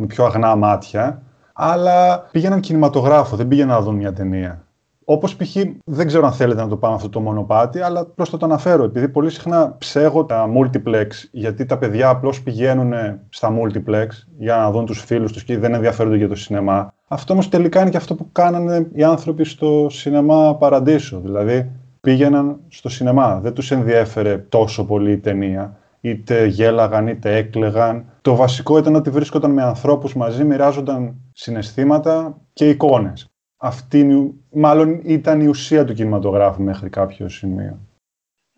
με 0.00 0.06
πιο 0.06 0.24
αγνά 0.24 0.56
μάτια, 0.56 1.22
αλλά 1.52 2.28
πήγαιναν 2.30 2.60
κινηματογράφο, 2.60 3.36
δεν 3.36 3.48
πήγαιναν 3.48 3.76
να 3.76 3.82
δουν 3.82 3.94
μια 3.94 4.12
ταινία. 4.12 4.64
Όπως 5.04 5.36
π.χ. 5.36 5.56
δεν 5.84 6.06
ξέρω 6.06 6.26
αν 6.26 6.32
θέλετε 6.32 6.62
να 6.62 6.68
το 6.68 6.76
πάμε 6.76 6.94
αυτό 6.94 7.08
το 7.08 7.20
μονοπάτι, 7.20 7.80
αλλά 7.80 8.00
απλώ 8.00 8.26
το 8.30 8.38
αναφέρω. 8.40 8.84
Επειδή 8.84 9.08
πολύ 9.08 9.30
συχνά 9.30 9.74
ψέγω 9.78 10.24
τα 10.24 10.46
multiplex, 10.56 11.06
γιατί 11.30 11.64
τα 11.64 11.78
παιδιά 11.78 12.08
απλώς 12.08 12.42
πηγαίνουν 12.42 12.92
στα 13.28 13.52
multiplex 13.52 14.06
για 14.38 14.56
να 14.56 14.70
δουν 14.70 14.86
τους 14.86 15.04
φίλους 15.04 15.32
τους 15.32 15.44
και 15.44 15.58
δεν 15.58 15.74
ενδιαφέρονται 15.74 16.16
για 16.16 16.28
το 16.28 16.34
σινεμά. 16.34 16.94
Αυτό 17.12 17.32
όμως 17.32 17.48
τελικά 17.48 17.80
είναι 17.80 17.90
και 17.90 17.96
αυτό 17.96 18.14
που 18.14 18.28
κάνανε 18.32 18.88
οι 18.94 19.02
άνθρωποι 19.02 19.44
στο 19.44 19.86
σινεμά 19.90 20.56
Παραντήσου. 20.56 21.20
Δηλαδή 21.20 21.70
πήγαιναν 22.00 22.60
στο 22.68 22.88
σινεμά. 22.88 23.40
Δεν 23.40 23.52
τους 23.52 23.70
ενδιέφερε 23.70 24.38
τόσο 24.38 24.84
πολύ 24.84 25.12
η 25.12 25.18
ταινία. 25.18 25.76
Είτε 26.00 26.46
γέλαγαν 26.46 27.06
είτε 27.06 27.36
έκλεγαν. 27.36 28.04
Το 28.20 28.34
βασικό 28.34 28.78
ήταν 28.78 28.94
ότι 28.94 29.10
βρίσκονταν 29.10 29.50
με 29.50 29.62
ανθρώπους 29.62 30.14
μαζί, 30.14 30.44
μοιράζονταν 30.44 31.14
συναισθήματα 31.32 32.38
και 32.52 32.68
εικόνες 32.68 33.32
αυτή 33.64 34.34
μάλλον 34.50 35.00
ήταν 35.04 35.40
η 35.40 35.46
ουσία 35.46 35.84
του 35.84 35.94
κινηματογράφου 35.94 36.62
μέχρι 36.62 36.88
κάποιο 36.88 37.28
σημείο. 37.28 37.78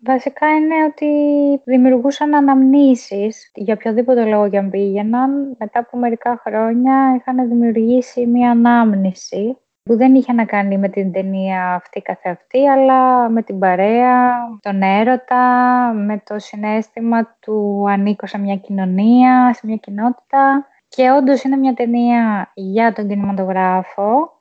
Βασικά 0.03 0.55
είναι 0.55 0.83
ότι 0.83 1.07
δημιουργούσαν 1.65 2.35
αναμνήσεις 2.35 3.51
για 3.55 3.73
οποιοδήποτε 3.73 4.25
λόγο 4.25 4.45
για 4.45 4.69
πήγαιναν. 4.69 5.55
Μετά 5.59 5.79
από 5.79 5.97
μερικά 5.97 6.41
χρόνια 6.43 7.15
είχαν 7.17 7.47
δημιουργήσει 7.47 8.25
μία 8.25 8.51
ανάμνηση 8.51 9.57
που 9.83 9.97
δεν 9.97 10.15
είχε 10.15 10.33
να 10.33 10.45
κάνει 10.45 10.77
με 10.77 10.89
την 10.89 11.11
ταινία 11.11 11.73
αυτή 11.73 12.01
καθεαυτή, 12.01 12.67
αλλά 12.67 13.29
με 13.29 13.41
την 13.41 13.59
παρέα, 13.59 14.33
τον 14.61 14.81
έρωτα, 14.81 15.43
με 15.95 16.21
το 16.25 16.39
συνέστημα 16.39 17.37
του 17.39 17.85
ανήκω 17.89 18.27
σε 18.27 18.37
μια 18.37 18.55
κοινωνία, 18.55 19.53
σε 19.53 19.61
μια 19.63 19.75
κοινότητα. 19.75 20.67
Και 20.87 21.11
όντως 21.11 21.43
είναι 21.43 21.57
μια 21.57 21.73
ταινία 21.73 22.51
για 22.53 22.93
τον 22.93 23.07
κινηματογράφο, 23.07 24.34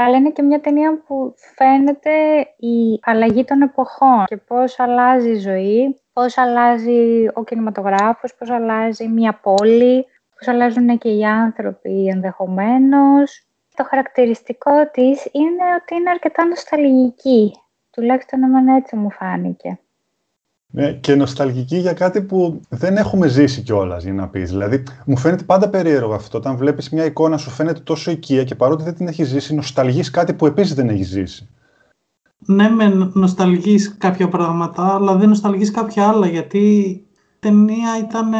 αλλά 0.00 0.16
είναι 0.16 0.30
και 0.30 0.42
μια 0.42 0.60
ταινία 0.60 1.02
που 1.06 1.34
φαίνεται 1.36 2.10
η 2.56 3.00
αλλαγή 3.02 3.44
των 3.44 3.62
εποχών 3.62 4.24
και 4.24 4.36
πώς 4.36 4.78
αλλάζει 4.80 5.30
η 5.30 5.38
ζωή, 5.38 6.00
πώς 6.12 6.38
αλλάζει 6.38 7.28
ο 7.34 7.44
κινηματογράφος, 7.44 8.34
πώς 8.34 8.50
αλλάζει 8.50 9.08
μια 9.08 9.40
πόλη, 9.42 10.06
πώς 10.38 10.48
αλλάζουν 10.48 10.98
και 10.98 11.08
οι 11.08 11.24
άνθρωποι 11.24 12.06
ενδεχομένως. 12.06 13.46
Το 13.74 13.84
χαρακτηριστικό 13.84 14.90
της 14.90 15.28
είναι 15.32 15.64
ότι 15.82 15.94
είναι 15.94 16.10
αρκετά 16.10 16.44
νοσταλγική. 16.44 17.52
Τουλάχιστον 17.90 18.42
εμένα 18.42 18.76
έτσι 18.76 18.96
μου 18.96 19.10
φάνηκε. 19.10 19.78
Ναι, 20.70 20.92
και 20.92 21.14
νοσταλγική 21.14 21.76
για 21.76 21.92
κάτι 21.92 22.22
που 22.22 22.60
δεν 22.68 22.96
έχουμε 22.96 23.28
ζήσει 23.28 23.62
κιόλας, 23.62 24.04
για 24.04 24.12
να 24.12 24.28
πεις. 24.28 24.50
Δηλαδή, 24.50 24.82
μου 25.04 25.16
φαίνεται 25.16 25.44
πάντα 25.44 25.68
περίεργο 25.68 26.14
αυτό. 26.14 26.38
Όταν 26.38 26.56
βλέπεις 26.56 26.90
μια 26.90 27.04
εικόνα, 27.04 27.36
σου 27.36 27.50
φαίνεται 27.50 27.80
τόσο 27.80 28.10
οικία 28.10 28.44
και 28.44 28.54
παρότι 28.54 28.82
δεν 28.82 28.94
την 28.94 29.08
έχεις 29.08 29.28
ζήσει, 29.28 29.54
νοσταλγείς 29.54 30.10
κάτι 30.10 30.32
που 30.32 30.46
επίσης 30.46 30.74
δεν 30.74 30.88
έχεις 30.88 31.08
ζήσει. 31.08 31.48
Ναι, 32.38 32.68
με 32.68 33.10
νοσταλγείς 33.12 33.96
κάποια 33.98 34.28
πράγματα, 34.28 34.94
αλλά 34.94 35.16
δεν 35.16 35.28
νοσταλγείς 35.28 35.70
κάποια 35.70 36.08
άλλα. 36.08 36.26
Γιατί 36.26 36.58
η 36.58 37.06
ταινία 37.38 37.98
ήταν. 37.98 38.30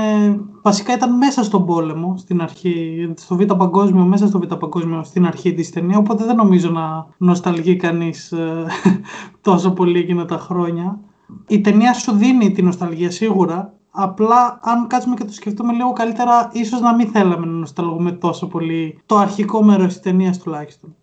Βασικά 0.63 0.95
ήταν 0.95 1.17
μέσα 1.17 1.43
στον 1.43 1.67
πόλεμο 1.67 2.17
στην 2.17 2.43
αρχή, 2.43 3.13
στο 3.17 3.37
Β' 3.37 3.55
Παγκόσμιο, 3.55 4.05
μέσα 4.05 4.27
στο 4.27 4.39
Β' 4.39 4.55
Παγκόσμιο 4.55 5.05
στην 5.05 5.27
αρχή 5.27 5.55
της 5.55 5.71
ταινία. 5.71 5.99
Οπότε 5.99 6.25
δεν 6.25 6.37
νομίζω 6.37 6.71
να 6.71 7.07
νοσταλγεί 7.19 7.77
κανείς 7.77 8.33
ε, 8.33 8.67
τόσο 9.41 9.71
πολύ 9.71 9.99
εκείνα 9.99 10.25
τα 10.25 10.39
χρόνια 10.39 10.99
η 11.47 11.61
ταινία 11.61 11.93
σου 11.93 12.13
δίνει 12.13 12.53
την 12.53 12.65
νοσταλγία 12.65 13.11
σίγουρα, 13.11 13.75
απλά 13.91 14.61
αν 14.63 14.87
κάτσουμε 14.87 15.15
και 15.15 15.25
το 15.25 15.33
σκεφτούμε 15.33 15.73
λίγο 15.73 15.93
καλύτερα, 15.93 16.51
ίσως 16.53 16.81
να 16.81 16.95
μην 16.95 17.11
θέλαμε 17.11 17.47
να 17.47 17.53
νοσταλγούμε 17.53 18.13
τόσο 18.13 18.47
πολύ 18.47 19.03
το 19.07 19.17
αρχικό 19.17 19.63
μέρος 19.63 19.87
της 19.87 20.01
ταινίας 20.01 20.39
τουλάχιστον. 20.39 20.97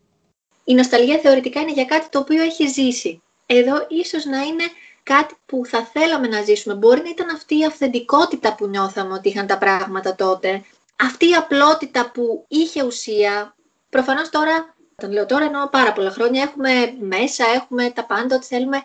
Η 0.63 0.73
νοσταλγία 0.73 1.17
θεωρητικά 1.17 1.59
είναι 1.59 1.71
για 1.71 1.85
κάτι 1.85 2.09
το 2.09 2.19
οποίο 2.19 2.43
έχει 2.43 2.67
ζήσει. 2.67 3.21
Εδώ 3.45 3.75
ίσως 3.89 4.25
να 4.25 4.37
είναι 4.37 4.63
κάτι 5.03 5.35
που 5.45 5.61
θα 5.65 5.83
θέλαμε 5.83 6.27
να 6.27 6.41
ζήσουμε. 6.41 6.75
Μπορεί 6.75 7.01
να 7.01 7.09
ήταν 7.09 7.29
αυτή 7.29 7.57
η 7.57 7.65
αυθεντικότητα 7.65 8.55
που 8.55 8.67
νιώθαμε 8.67 9.13
ότι 9.13 9.29
είχαν 9.29 9.47
τα 9.47 9.57
πράγματα 9.57 10.15
τότε. 10.15 10.63
Αυτή 10.95 11.29
η 11.29 11.33
απλότητα 11.33 12.11
που 12.11 12.45
είχε 12.47 12.83
ουσία. 12.83 13.55
Προφανώς 13.89 14.29
τώρα, 14.29 14.75
όταν 14.97 15.11
λέω 15.11 15.25
τώρα 15.25 15.45
εννοώ 15.45 15.69
πάρα 15.69 15.93
πολλά 15.93 16.11
χρόνια, 16.11 16.41
έχουμε 16.41 16.71
μέσα, 16.99 17.43
έχουμε 17.55 17.89
τα 17.89 18.05
πάντα, 18.05 18.35
ό,τι 18.35 18.45
θέλουμε 18.45 18.83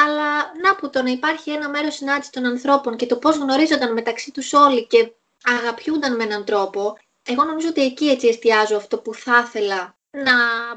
αλλά 0.00 0.52
να 0.62 0.74
που 0.76 0.90
το 0.90 1.02
να 1.02 1.10
υπάρχει 1.10 1.50
ένα 1.50 1.68
μέρος 1.68 1.94
συνάντηση 1.94 2.32
των 2.32 2.44
ανθρώπων 2.44 2.96
και 2.96 3.06
το 3.06 3.16
πώς 3.16 3.36
γνωρίζονταν 3.36 3.92
μεταξύ 3.92 4.30
τους 4.30 4.52
όλοι 4.52 4.86
και 4.86 5.12
αγαπιούνταν 5.44 6.16
με 6.16 6.24
έναν 6.24 6.44
τρόπο, 6.44 6.96
εγώ 7.28 7.44
νομίζω 7.44 7.68
ότι 7.68 7.82
εκεί 7.82 8.08
έτσι 8.08 8.26
εστιάζω 8.26 8.76
αυτό 8.76 8.98
που 8.98 9.14
θα 9.14 9.42
ήθελα 9.46 9.96
να 10.10 10.34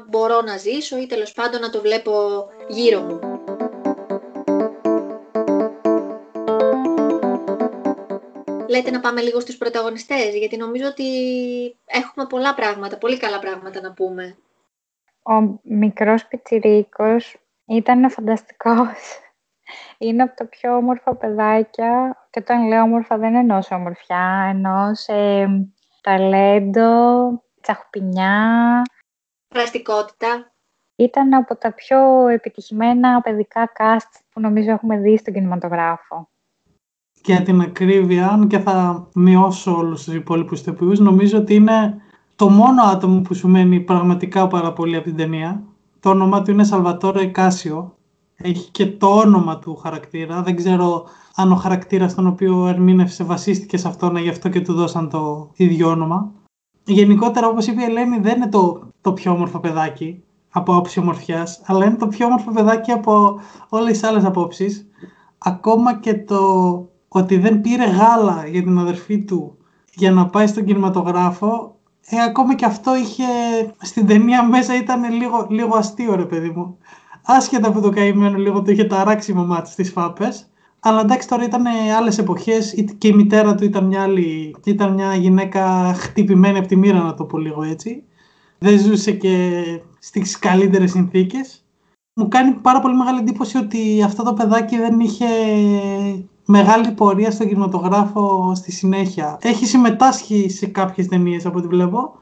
μπορώ 0.08 0.40
να 0.40 0.56
ζήσω 0.56 0.98
ή 0.98 1.06
τέλος 1.06 1.32
πάντων 1.32 1.60
να 1.60 1.70
το 1.70 1.80
βλέπω 1.80 2.46
γύρω 2.68 3.00
μου. 3.00 3.18
Λέτε 8.68 8.90
να 8.90 9.00
πάμε 9.00 9.20
λίγο 9.20 9.40
στους 9.40 9.56
πρωταγωνιστές, 9.56 10.34
γιατί 10.34 10.56
νομίζω 10.56 10.86
ότι 10.86 11.04
έχουμε 11.84 12.26
πολλά 12.26 12.54
πράγματα, 12.54 12.98
πολύ 12.98 13.16
καλά 13.16 13.38
πράγματα 13.38 13.80
να 13.80 13.92
πούμε. 13.92 14.36
Ο 15.22 15.58
μικρός 15.62 16.26
πιτσιρίκος 16.26 17.36
ήταν 17.66 18.10
φανταστικός. 18.10 19.20
Είναι 19.98 20.22
από 20.22 20.36
τα 20.36 20.46
πιο 20.46 20.76
όμορφα 20.76 21.16
παιδάκια 21.16 22.16
και 22.30 22.40
όταν 22.40 22.66
λέω 22.66 22.82
όμορφα 22.82 23.18
δεν 23.18 23.34
εννοώ 23.34 23.62
σε 23.62 23.74
ομορφιά, 23.74 24.46
εννοώ 24.48 24.94
σε 24.94 25.12
ταλέντο, 26.00 26.90
τσαχπινιά. 27.60 28.82
Πραστικότητα. 29.48 30.50
Ήταν 30.96 31.34
από 31.34 31.56
τα 31.56 31.72
πιο 31.72 32.28
επιτυχημένα 32.28 33.20
παιδικά 33.20 33.72
cast 33.78 34.20
που 34.30 34.40
νομίζω 34.40 34.70
έχουμε 34.70 34.98
δει 34.98 35.18
στον 35.18 35.34
κινηματογράφο. 35.34 36.28
Για 37.24 37.42
την 37.42 37.60
ακρίβεια, 37.60 38.28
αν 38.28 38.48
και 38.48 38.58
θα 38.58 39.08
μειώσω 39.14 39.76
όλους 39.76 40.04
τους 40.04 40.14
υπόλοιπους 40.14 40.60
ηθοποιούς, 40.60 40.98
νομίζω 40.98 41.38
ότι 41.38 41.54
είναι 41.54 42.02
το 42.36 42.48
μόνο 42.48 42.82
άτομο 42.82 43.20
που 43.20 43.34
σου 43.34 43.48
μένει 43.48 43.80
πραγματικά 43.80 44.46
πάρα 44.46 44.72
πολύ 44.72 44.96
από 44.96 45.04
την 45.04 45.16
ταινία. 45.16 45.75
Το 46.00 46.10
όνομά 46.10 46.42
του 46.42 46.50
είναι 46.50 46.64
Σαλβατόρε 46.64 47.26
Κάσιο. 47.26 47.94
Έχει 48.36 48.70
και 48.70 48.86
το 48.86 49.06
όνομα 49.06 49.58
του 49.58 49.76
χαρακτήρα. 49.76 50.42
Δεν 50.42 50.56
ξέρω 50.56 51.04
αν 51.34 51.52
ο 51.52 51.54
χαρακτήρας 51.54 52.14
τον 52.14 52.26
οποίο 52.26 52.66
ερμήνευσε 52.66 53.24
βασίστηκε 53.24 53.76
σε 53.76 53.88
αυτόν, 53.88 54.16
γι' 54.16 54.28
αυτό 54.28 54.48
και 54.48 54.60
του 54.60 54.74
δώσαν 54.74 55.10
το 55.10 55.50
ίδιο 55.54 55.88
όνομα. 55.88 56.32
Γενικότερα, 56.84 57.48
όπως 57.48 57.66
είπε 57.66 57.80
η 57.80 57.84
Ελένη, 57.84 58.18
δεν 58.18 58.36
είναι 58.36 58.48
το, 58.48 58.88
το 59.00 59.12
πιο 59.12 59.32
όμορφο 59.32 59.58
παιδάκι 59.58 60.22
από 60.50 60.72
άποψη 60.72 61.00
ομορφιάς, 61.00 61.60
αλλά 61.64 61.84
είναι 61.84 61.96
το 61.96 62.06
πιο 62.06 62.26
όμορφο 62.26 62.52
παιδάκι 62.52 62.90
από 62.92 63.40
όλες 63.68 63.92
τις 63.92 64.04
άλλες 64.04 64.24
απόψεις. 64.24 64.86
Ακόμα 65.38 65.98
και 65.98 66.14
το 66.14 66.40
ότι 67.08 67.38
δεν 67.38 67.60
πήρε 67.60 67.84
γάλα 67.84 68.46
για 68.46 68.62
την 68.62 68.78
αδερφή 68.78 69.24
του 69.24 69.56
για 69.94 70.10
να 70.10 70.26
πάει 70.26 70.46
στον 70.46 70.64
κινηματογράφο 70.64 71.75
ε, 72.08 72.22
ακόμα 72.22 72.54
και 72.54 72.64
αυτό 72.64 72.96
είχε 72.96 73.24
στην 73.80 74.06
ταινία 74.06 74.44
μέσα 74.44 74.76
ήταν 74.76 75.12
λίγο, 75.12 75.46
λίγο 75.50 75.76
αστείο 75.76 76.14
ρε 76.14 76.24
παιδί 76.24 76.50
μου. 76.50 76.78
Άσχετα 77.22 77.68
από 77.68 77.80
το 77.80 77.90
καημένο 77.90 78.38
λίγο 78.38 78.62
το 78.62 78.70
είχε 78.70 78.84
ταράξει 78.84 79.30
η 79.30 79.34
μαμά 79.34 79.62
της 79.62 79.72
στις 79.72 79.90
φάπες. 79.90 80.50
Αλλά 80.80 81.00
εντάξει 81.00 81.28
τώρα 81.28 81.44
ήταν 81.44 81.66
άλλες 81.98 82.18
εποχές 82.18 82.74
και 82.98 83.08
η 83.08 83.12
μητέρα 83.12 83.54
του 83.54 83.64
ήταν 83.64 83.84
μια, 83.84 84.02
άλλη, 84.02 84.56
ήταν 84.64 84.92
μια 84.92 85.14
γυναίκα 85.14 85.94
χτυπημένη 85.94 86.58
από 86.58 86.66
τη 86.66 86.76
μοίρα 86.76 86.98
να 87.02 87.14
το 87.14 87.24
πω 87.24 87.38
λίγο 87.38 87.62
έτσι. 87.62 88.02
Δεν 88.58 88.78
ζούσε 88.78 89.12
και 89.12 89.62
στις 89.98 90.38
καλύτερες 90.38 90.90
συνθήκες. 90.90 91.64
Μου 92.14 92.28
κάνει 92.28 92.52
πάρα 92.52 92.80
πολύ 92.80 92.96
μεγάλη 92.96 93.18
εντύπωση 93.18 93.56
ότι 93.56 94.02
αυτό 94.02 94.22
το 94.22 94.32
παιδάκι 94.34 94.76
δεν 94.76 95.00
είχε 95.00 95.26
μεγάλη 96.46 96.90
πορεία 96.90 97.30
στον 97.30 97.48
κινηματογράφο 97.48 98.52
στη 98.54 98.72
συνέχεια. 98.72 99.38
Έχει 99.40 99.66
συμμετάσχει 99.66 100.50
σε 100.50 100.66
κάποιες 100.66 101.06
ταινίες 101.06 101.46
από 101.46 101.58
ό,τι 101.58 101.66
βλέπω, 101.66 102.14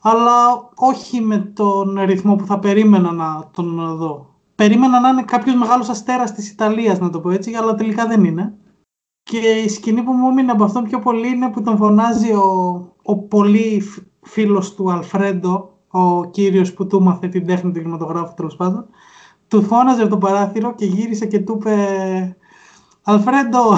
αλλά 0.00 0.68
όχι 0.74 1.20
με 1.20 1.38
τον 1.38 1.98
ρυθμό 2.04 2.36
που 2.36 2.46
θα 2.46 2.58
περίμενα 2.58 3.12
να 3.12 3.50
τον 3.52 3.96
δω. 3.96 4.26
Περίμενα 4.54 5.00
να 5.00 5.08
είναι 5.08 5.22
κάποιος 5.22 5.56
μεγάλος 5.56 5.88
αστέρας 5.88 6.32
της 6.32 6.50
Ιταλίας, 6.50 6.98
να 6.98 7.10
το 7.10 7.20
πω 7.20 7.30
έτσι, 7.30 7.54
αλλά 7.54 7.74
τελικά 7.74 8.06
δεν 8.06 8.24
είναι. 8.24 8.54
Και 9.22 9.38
η 9.38 9.68
σκηνή 9.68 10.02
που 10.02 10.12
μου 10.12 10.28
έμεινε 10.28 10.52
από 10.52 10.64
αυτόν 10.64 10.84
πιο 10.84 10.98
πολύ 10.98 11.28
είναι 11.28 11.50
που 11.50 11.62
τον 11.62 11.76
φωνάζει 11.76 12.32
ο, 12.32 12.80
ο 13.02 13.16
πολύ 13.16 13.82
φίλος 14.20 14.74
του 14.74 14.92
Αλφρέντο, 14.92 15.70
ο 15.88 16.24
κύριος 16.24 16.72
που 16.72 16.86
του 16.86 17.02
μάθε 17.02 17.28
την 17.28 17.46
τέχνη 17.46 17.72
του 17.72 17.78
κινηματογράφου 17.78 18.34
τέλος 18.34 18.56
πάντων, 18.56 18.86
του 19.48 19.62
φώναζε 19.62 20.00
από 20.00 20.10
το 20.10 20.18
παράθυρο 20.18 20.74
και 20.74 20.84
γύρισε 20.84 21.26
και 21.26 21.38
του 21.38 21.56
είπε 21.60 21.76
Αλφρέντο, 23.04 23.76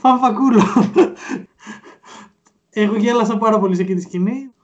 φαμφακούλο. 0.00 0.62
Εγώ 2.70 2.96
γέλασα 2.96 3.38
πάρα 3.38 3.58
πολύ 3.58 3.76
σε 3.76 3.82
εκείνη 3.82 3.98
τη 3.98 4.06
σκηνή. 4.06 4.54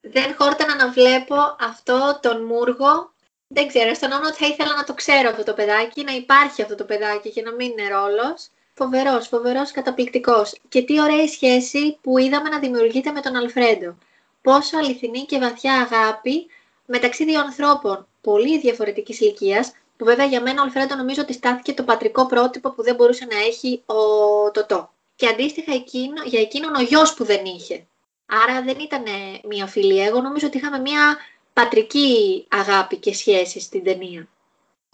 Δεν 0.00 0.34
χόρτανα 0.38 0.74
να 0.76 0.90
βλέπω 0.90 1.34
αυτό 1.60 2.18
τον 2.22 2.44
Μούργο. 2.44 3.12
Δεν 3.46 3.68
ξέρω, 3.68 3.94
στον 3.94 4.12
ότι 4.12 4.36
θα 4.36 4.46
ήθελα 4.46 4.74
να 4.76 4.84
το 4.84 4.94
ξέρω 4.94 5.28
αυτό 5.28 5.42
το 5.42 5.52
παιδάκι, 5.52 6.04
να 6.04 6.12
υπάρχει 6.12 6.62
αυτό 6.62 6.74
το 6.74 6.84
παιδάκι 6.84 7.30
και 7.30 7.42
να 7.42 7.52
μην 7.52 7.70
είναι 7.70 7.88
ρόλος. 7.88 8.48
Φοβερός, 8.74 9.28
φοβερός, 9.28 9.70
καταπληκτικός. 9.70 10.60
Και 10.68 10.82
τι 10.82 11.00
ωραία 11.00 11.26
σχέση 11.26 11.98
που 12.00 12.18
είδαμε 12.18 12.48
να 12.48 12.58
δημιουργείται 12.58 13.12
με 13.12 13.20
τον 13.20 13.36
Αλφρέντο. 13.36 13.96
Πόσο 14.42 14.78
αληθινή 14.78 15.24
και 15.24 15.38
βαθιά 15.38 15.72
αγάπη 15.72 16.46
μεταξύ 16.86 17.24
δύο 17.24 17.40
ανθρώπων 17.40 18.06
πολύ 18.20 18.58
διαφορετικής 18.58 19.20
ηλικίας, 19.20 19.72
που 20.02 20.08
βέβαια 20.08 20.26
για 20.26 20.42
μένα 20.42 20.60
ο 20.60 20.64
Αλφρέντο 20.64 20.94
νομίζω 20.96 21.22
ότι 21.22 21.32
στάθηκε 21.32 21.72
το 21.72 21.82
πατρικό 21.82 22.26
πρότυπο 22.26 22.70
που 22.70 22.82
δεν 22.82 22.94
μπορούσε 22.94 23.26
να 23.30 23.38
έχει 23.48 23.82
ο 23.86 24.00
Τωτό. 24.50 24.90
Και 25.14 25.26
αντίστοιχα 25.26 25.72
εκείνο, 25.72 26.22
για 26.24 26.40
εκείνον 26.40 26.74
ο 26.74 26.82
γιος 26.82 27.14
που 27.14 27.24
δεν 27.24 27.40
είχε. 27.44 27.86
Άρα 28.42 28.62
δεν 28.62 28.76
ήταν 28.86 29.02
μια 29.48 29.66
φιλία. 29.66 30.04
Εγώ 30.04 30.20
νομίζω 30.20 30.46
ότι 30.46 30.56
είχαμε 30.56 30.78
μια 30.78 31.16
πατρική 31.52 32.10
αγάπη 32.48 32.96
και 32.96 33.14
σχέση 33.14 33.60
στην 33.60 33.84
ταινία. 33.84 34.28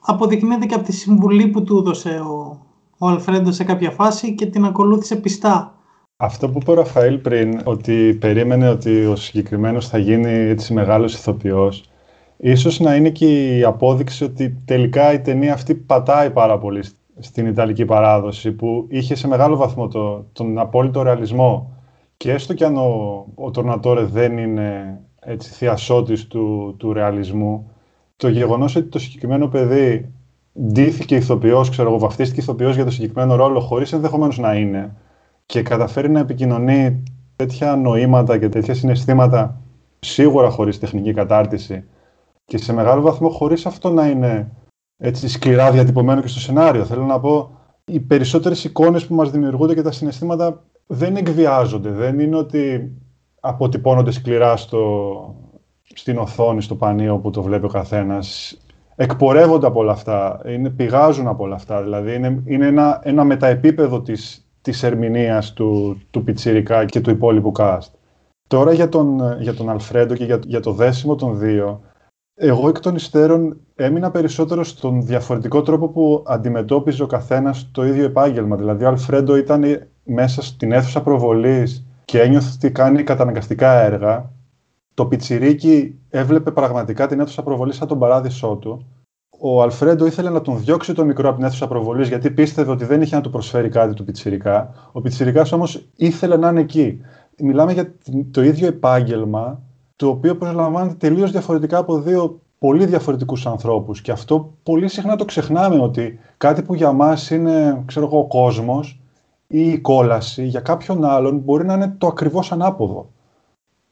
Αποδεικνύεται 0.03 0.67
και 0.67 0.75
από 0.75 0.85
τη 0.85 0.93
συμβουλή 0.93 1.47
που 1.47 1.63
του 1.63 1.79
έδωσε 1.79 2.09
ο, 2.09 2.67
ο 2.99 3.07
Αλφρέντο 3.07 3.53
σε 3.53 3.65
κάποια 3.65 3.91
φάση 3.91 4.35
και 4.35 4.47
την 4.47 4.65
ακολούθησε 4.65 5.17
πιστά. 5.17 5.75
Αυτό 6.17 6.49
που 6.49 6.59
είπε 6.63 6.71
ο 6.71 6.75
Ραφαήλ 6.75 7.19
πριν, 7.19 7.61
ότι 7.65 8.17
περίμενε 8.21 8.69
ότι 8.69 9.05
ο 9.05 9.17
συγκεκριμένος 9.17 9.89
θα 9.89 9.99
γίνει 9.99 10.33
έτσι 10.33 10.73
μεγάλος 10.73 11.15
ηθοποιός, 11.15 11.85
Ίσως 12.41 12.81
να 12.81 12.97
είναι 12.97 13.11
και 13.11 13.57
η 13.59 13.65
απόδειξη 13.65 14.25
ότι 14.25 14.57
τελικά 14.65 15.13
η 15.13 15.21
ταινία 15.21 15.53
αυτή 15.53 15.75
πατάει 15.75 16.31
πάρα 16.31 16.59
πολύ 16.59 16.85
στην 17.19 17.47
Ιταλική 17.47 17.85
παράδοση 17.85 18.53
που 18.53 18.87
είχε 18.89 19.15
σε 19.15 19.29
μεγάλο 19.29 19.57
βαθμό 19.57 19.89
το, 19.89 20.27
τον 20.33 20.59
απόλυτο 20.59 21.03
ρεαλισμό. 21.03 21.73
Και 22.17 22.33
έστω 22.33 22.55
κι 22.55 22.65
αν 22.65 22.77
ο, 22.77 23.27
ο 23.35 23.51
Τορνατόρε 23.51 24.05
δεν 24.05 24.39
είναι 24.39 25.01
έτσι 25.21 25.51
θειασότης 25.51 26.27
του, 26.27 26.75
του 26.79 26.93
ρεαλισμού 26.93 27.71
το 28.17 28.29
γεγονός 28.29 28.77
ότι 28.77 28.89
το 28.89 28.99
συγκεκριμένο 28.99 29.49
παιδί 29.49 30.13
ντύθηκε 30.61 31.17
ηθοποιός, 31.17 31.71
ξέρω 31.71 31.89
εγώ, 31.89 31.99
βαφτίστηκε 31.99 32.41
ηθοποιός 32.41 32.75
για 32.75 32.85
το 32.85 32.91
συγκεκριμένο 32.91 33.35
ρόλο 33.35 33.61
χωρίς 33.61 33.93
ενδεχομένως 33.93 34.39
να 34.39 34.55
είναι 34.55 34.97
και 35.47 35.63
καταφέρει 35.63 36.11
να 36.11 36.21
επικοινωνεί 36.21 37.03
τέτοια 37.37 37.77
νοήματα 37.77 38.39
και 38.39 38.49
τέτοια 38.49 38.75
συναισθήματα 38.75 39.61
σίγουρα 39.99 40.51
χωρίς 40.51 40.79
τεχνική 40.79 41.13
κατάρτιση 41.13 41.85
Και 42.49 42.59
σε 42.59 42.73
μεγάλο 42.73 43.01
βαθμό 43.01 43.29
χωρίς 43.29 43.67
αυτό 43.67 43.91
να 43.91 44.07
είναι 44.07 44.51
έτσι 44.97 45.29
σκληρά 45.29 45.71
διατυπωμένο 45.71 46.21
και 46.21 46.29
στο 46.29 46.41
σενάριο. 46.41 46.85
Θέλω 46.85 47.05
να 47.05 47.21
πω, 47.21 47.51
οι 47.85 48.01
περισσότερες 48.01 48.65
εικόνες 48.65 49.07
που 49.07 49.15
μας 49.15 49.31
δημιουργούνται 49.31 49.75
και 49.75 49.83
τα 49.83 49.93
συναισθήματα 49.93 50.65
δεν 50.87 51.17
εκβιάζονται. 51.17 51.91
Δεν 51.91 52.19
είναι 52.19 52.37
ότι 52.37 52.93
αποτυπώνονται 53.41 54.11
σκληρά 54.11 54.57
στο, 54.57 55.35
στην 55.83 56.19
οθόνη, 56.19 56.63
στο 56.63 56.75
πανίο 56.75 57.19
που 57.19 57.31
το 57.31 57.43
βλέπει 57.43 57.65
ο 57.65 57.69
καθένας. 57.69 58.57
Εκπορεύονται 58.97 59.67
από 59.67 59.81
όλα 59.81 59.93
αυτά, 59.93 60.41
είναι, 60.47 60.71
πηγάζουν 60.71 61.27
από 61.27 61.45
όλα 61.45 61.55
αυτά. 61.55 61.83
Δηλαδή 61.83 62.15
είναι, 62.15 62.43
είναι 62.45 62.67
ένα, 62.67 63.01
ένα 63.03 63.25
μεταεπίπεδο 63.25 64.01
της, 64.01 64.49
της 64.63 64.83
ερμηνείας 64.83 65.53
του, 65.53 66.01
του 66.11 66.25
Πιτσιρικά 66.25 66.85
και 66.85 67.01
του 67.01 67.11
υπόλοιπου 67.11 67.53
cast. 67.59 67.91
Τώρα 68.47 68.73
για 68.73 68.89
τον, 68.89 69.37
για 69.41 69.55
τον 69.55 69.71
Αλφρέντο 69.71 70.15
και 70.15 70.25
για, 70.25 70.41
για 70.45 70.61
το 70.61 70.73
δέσιμο 70.73 71.15
των 71.15 71.39
δύο, 71.39 71.81
εγώ 72.41 72.69
εκ 72.69 72.81
των 72.81 72.95
υστέρων 72.95 73.57
έμεινα 73.75 74.11
περισσότερο 74.11 74.65
στον 74.65 75.07
διαφορετικό 75.07 75.63
τρόπο 75.63 75.89
που 75.89 76.25
αντιμετώπιζε 76.27 77.03
ο 77.03 77.07
καθένας 77.07 77.69
το 77.73 77.85
ίδιο 77.85 78.05
επάγγελμα. 78.05 78.57
Δηλαδή 78.57 78.85
ο 78.85 78.89
Αλφρέντο 78.89 79.37
ήταν 79.37 79.65
μέσα 80.05 80.43
στην 80.43 80.73
αίθουσα 80.73 81.03
προβολής 81.03 81.87
και 82.05 82.21
ένιωθε 82.21 82.51
ότι 82.55 82.73
κάνει 82.73 83.03
καταναγκαστικά 83.03 83.83
έργα. 83.83 84.33
Το 84.95 85.07
Πιτσιρίκι 85.07 85.99
έβλεπε 86.11 86.51
πραγματικά 86.51 87.07
την 87.07 87.21
αίθουσα 87.21 87.43
προβολής 87.43 87.77
σαν 87.77 87.89
τον 87.89 87.99
παράδεισό 87.99 88.57
του. 88.57 88.87
Ο 89.41 89.63
Αλφρέντο 89.63 90.07
ήθελε 90.07 90.31
να 90.31 90.41
τον 90.41 90.59
διώξει 90.59 90.93
το 90.93 91.05
μικρό 91.05 91.29
από 91.29 91.37
την 91.37 91.47
αίθουσα 91.47 91.69
προβολής 91.69 92.09
γιατί 92.09 92.31
πίστευε 92.31 92.71
ότι 92.71 92.85
δεν 92.85 93.03
είχε 93.03 93.17
να 93.17 93.23
του 93.23 93.31
προσφέρει 93.31 93.69
κάτι 93.69 93.95
του 93.95 94.05
Πιτσιρικά. 94.05 94.75
Ο 94.93 95.01
Πιτσιρικάς 95.01 95.53
όμως 95.53 95.89
ήθελε 95.97 96.37
να 96.37 96.49
είναι 96.49 96.61
εκεί. 96.61 97.01
Μιλάμε 97.39 97.73
για 97.73 97.95
το 98.31 98.43
ίδιο 98.43 98.67
επάγγελμα, 98.67 99.63
το 99.99 100.09
οποίο 100.09 100.37
προσλαμβάνεται 100.37 100.95
τελείως 100.95 101.31
διαφορετικά 101.31 101.79
από 101.79 102.01
δύο 102.01 102.41
πολύ 102.59 102.87
διαφορετικούς 102.87 103.47
ανθρώπους. 103.47 104.01
Και 104.01 104.11
αυτό 104.11 104.53
πολύ 104.63 104.89
συχνά 104.89 105.17
το 105.17 105.25
ξεχνάμε 105.25 105.79
ότι 105.81 106.19
κάτι 106.37 106.63
που 106.63 106.75
για 106.75 106.93
μας 106.93 107.31
είναι, 107.31 107.83
ξέρω 107.87 108.07
εγώ, 108.07 108.19
ο 108.19 108.27
κόσμος, 108.27 109.01
ή 109.47 109.73
η 109.73 109.79
κόλαση 109.79 110.45
για 110.45 110.61
κάποιον 110.61 111.05
άλλον 111.05 111.39
μπορεί 111.39 111.65
να 111.65 111.75
είναι 111.75 111.95
το 111.99 112.07
ακριβώς 112.07 112.53
ανάποδο. 112.53 113.11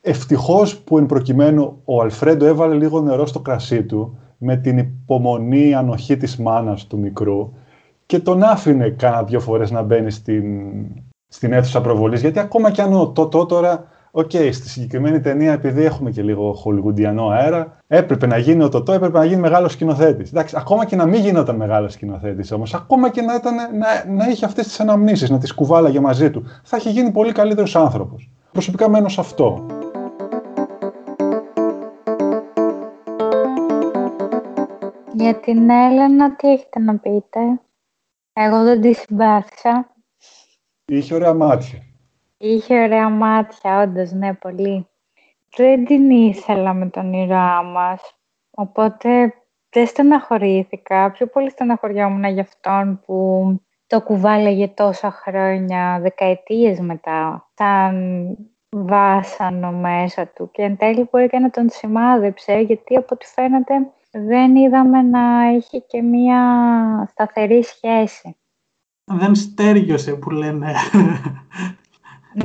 Ευτυχώς 0.00 0.78
που 0.78 0.98
εν 0.98 1.06
προκειμένου 1.06 1.80
ο 1.84 2.00
Αλφρέντο 2.02 2.46
έβαλε 2.46 2.74
λίγο 2.74 3.00
νερό 3.00 3.26
στο 3.26 3.40
κρασί 3.40 3.84
του 3.84 4.18
με 4.38 4.56
την 4.56 4.78
υπομονή 4.78 5.74
ανοχή 5.74 6.16
της 6.16 6.36
μάνας 6.36 6.86
του 6.86 6.98
μικρού 6.98 7.52
και 8.06 8.18
τον 8.18 8.42
άφηνε 8.42 8.88
κάνα 8.88 9.22
δύο 9.24 9.40
φορές 9.40 9.70
να 9.70 9.82
μπαίνει 9.82 10.10
στην, 10.10 10.44
στην 11.28 11.52
αίθουσα 11.52 11.80
προβολής 11.80 12.20
γιατί 12.20 12.38
ακόμα 12.38 12.70
κι 12.70 12.80
αν 12.80 12.92
ο 12.92 13.08
Τότο 13.08 13.46
τώρα 13.46 13.88
OK, 14.18 14.30
okay, 14.32 14.48
στη 14.52 14.68
συγκεκριμένη 14.68 15.20
ταινία, 15.20 15.52
επειδή 15.52 15.84
έχουμε 15.84 16.10
και 16.10 16.22
λίγο 16.22 16.52
χολιγουντιανό 16.52 17.28
αέρα, 17.28 17.76
έπρεπε 17.86 18.26
να 18.26 18.38
γίνει 18.38 18.62
ο 18.62 18.68
Τωτό, 18.68 18.92
έπρεπε 18.92 19.18
να 19.18 19.24
γίνει 19.24 19.40
μεγάλος 19.40 19.72
σκηνοθέτης. 19.72 20.32
ακόμα 20.54 20.84
και 20.84 20.96
να 20.96 21.06
μην 21.06 21.20
γινόταν 21.20 21.56
μεγάλος 21.56 21.92
σκηνοθέτης 21.92 22.52
όμως, 22.52 22.74
ακόμα 22.74 23.10
και 23.10 23.22
να, 23.22 23.34
ήταν, 23.34 23.54
να, 23.54 24.14
να 24.14 24.28
είχε 24.28 24.44
αυτές 24.44 24.66
τις 24.66 24.80
αναμνήσεις, 24.80 25.30
να 25.30 25.38
τις 25.38 25.54
κουβάλαγε 25.54 26.00
μαζί 26.00 26.30
του, 26.30 26.44
θα 26.62 26.76
είχε 26.76 26.90
γίνει 26.90 27.10
πολύ 27.10 27.32
καλύτερος 27.32 27.76
άνθρωπος. 27.76 28.30
Προσωπικά 28.52 28.88
μένω 28.88 29.08
σε 29.08 29.20
αυτό. 29.20 29.66
Για 35.12 35.34
την 35.40 35.70
Έλενα, 35.70 36.36
τι 36.36 36.48
έχετε 36.48 36.80
να 36.80 36.98
πείτε; 36.98 37.40
Εγώ 38.32 38.64
δεν 38.64 38.80
τη 38.80 38.92
συμπάθησα. 38.92 39.94
Είχε 40.84 41.14
ωραία 41.14 41.34
μάτια. 41.34 41.78
Είχε 42.38 42.82
ωραία 42.82 43.08
μάτια, 43.08 43.82
όντως, 43.82 44.12
ναι, 44.12 44.34
πολύ. 44.34 44.88
Δεν 45.56 45.84
την 45.84 46.10
ήθελα 46.10 46.74
με 46.74 46.86
τον 46.86 47.12
ήρωά 47.12 47.62
μας. 47.62 48.14
Οπότε 48.50 49.34
δεν 49.70 49.86
στεναχωρήθηκα. 49.86 51.10
Πιο 51.10 51.26
πολύ 51.26 51.50
στεναχωριόμουν 51.50 52.24
για 52.24 52.42
αυτόν 52.42 53.00
που 53.06 53.46
το 53.86 54.02
κουβάλεγε 54.02 54.68
τόσα 54.68 55.10
χρόνια, 55.10 55.98
δεκαετίες 56.00 56.80
μετά, 56.80 57.50
σαν 57.54 58.36
βάσανο 58.70 59.72
μέσα 59.72 60.26
του. 60.26 60.50
Και 60.50 60.62
εν 60.62 60.76
τέλει 60.76 61.08
μπορεί 61.10 61.28
και 61.28 61.38
να 61.38 61.50
τον 61.50 61.68
σημάδεψε, 61.70 62.58
γιατί 62.58 62.96
από 62.96 63.08
ό,τι 63.10 63.26
φαίνεται 63.26 63.74
δεν 64.10 64.56
είδαμε 64.56 65.02
να 65.02 65.46
έχει 65.46 65.82
και 65.82 66.02
μία 66.02 66.40
σταθερή 67.10 67.62
σχέση. 67.62 68.36
Δεν 69.04 69.34
στέργιωσε 69.34 70.12
που 70.14 70.30
λένε. 70.30 70.72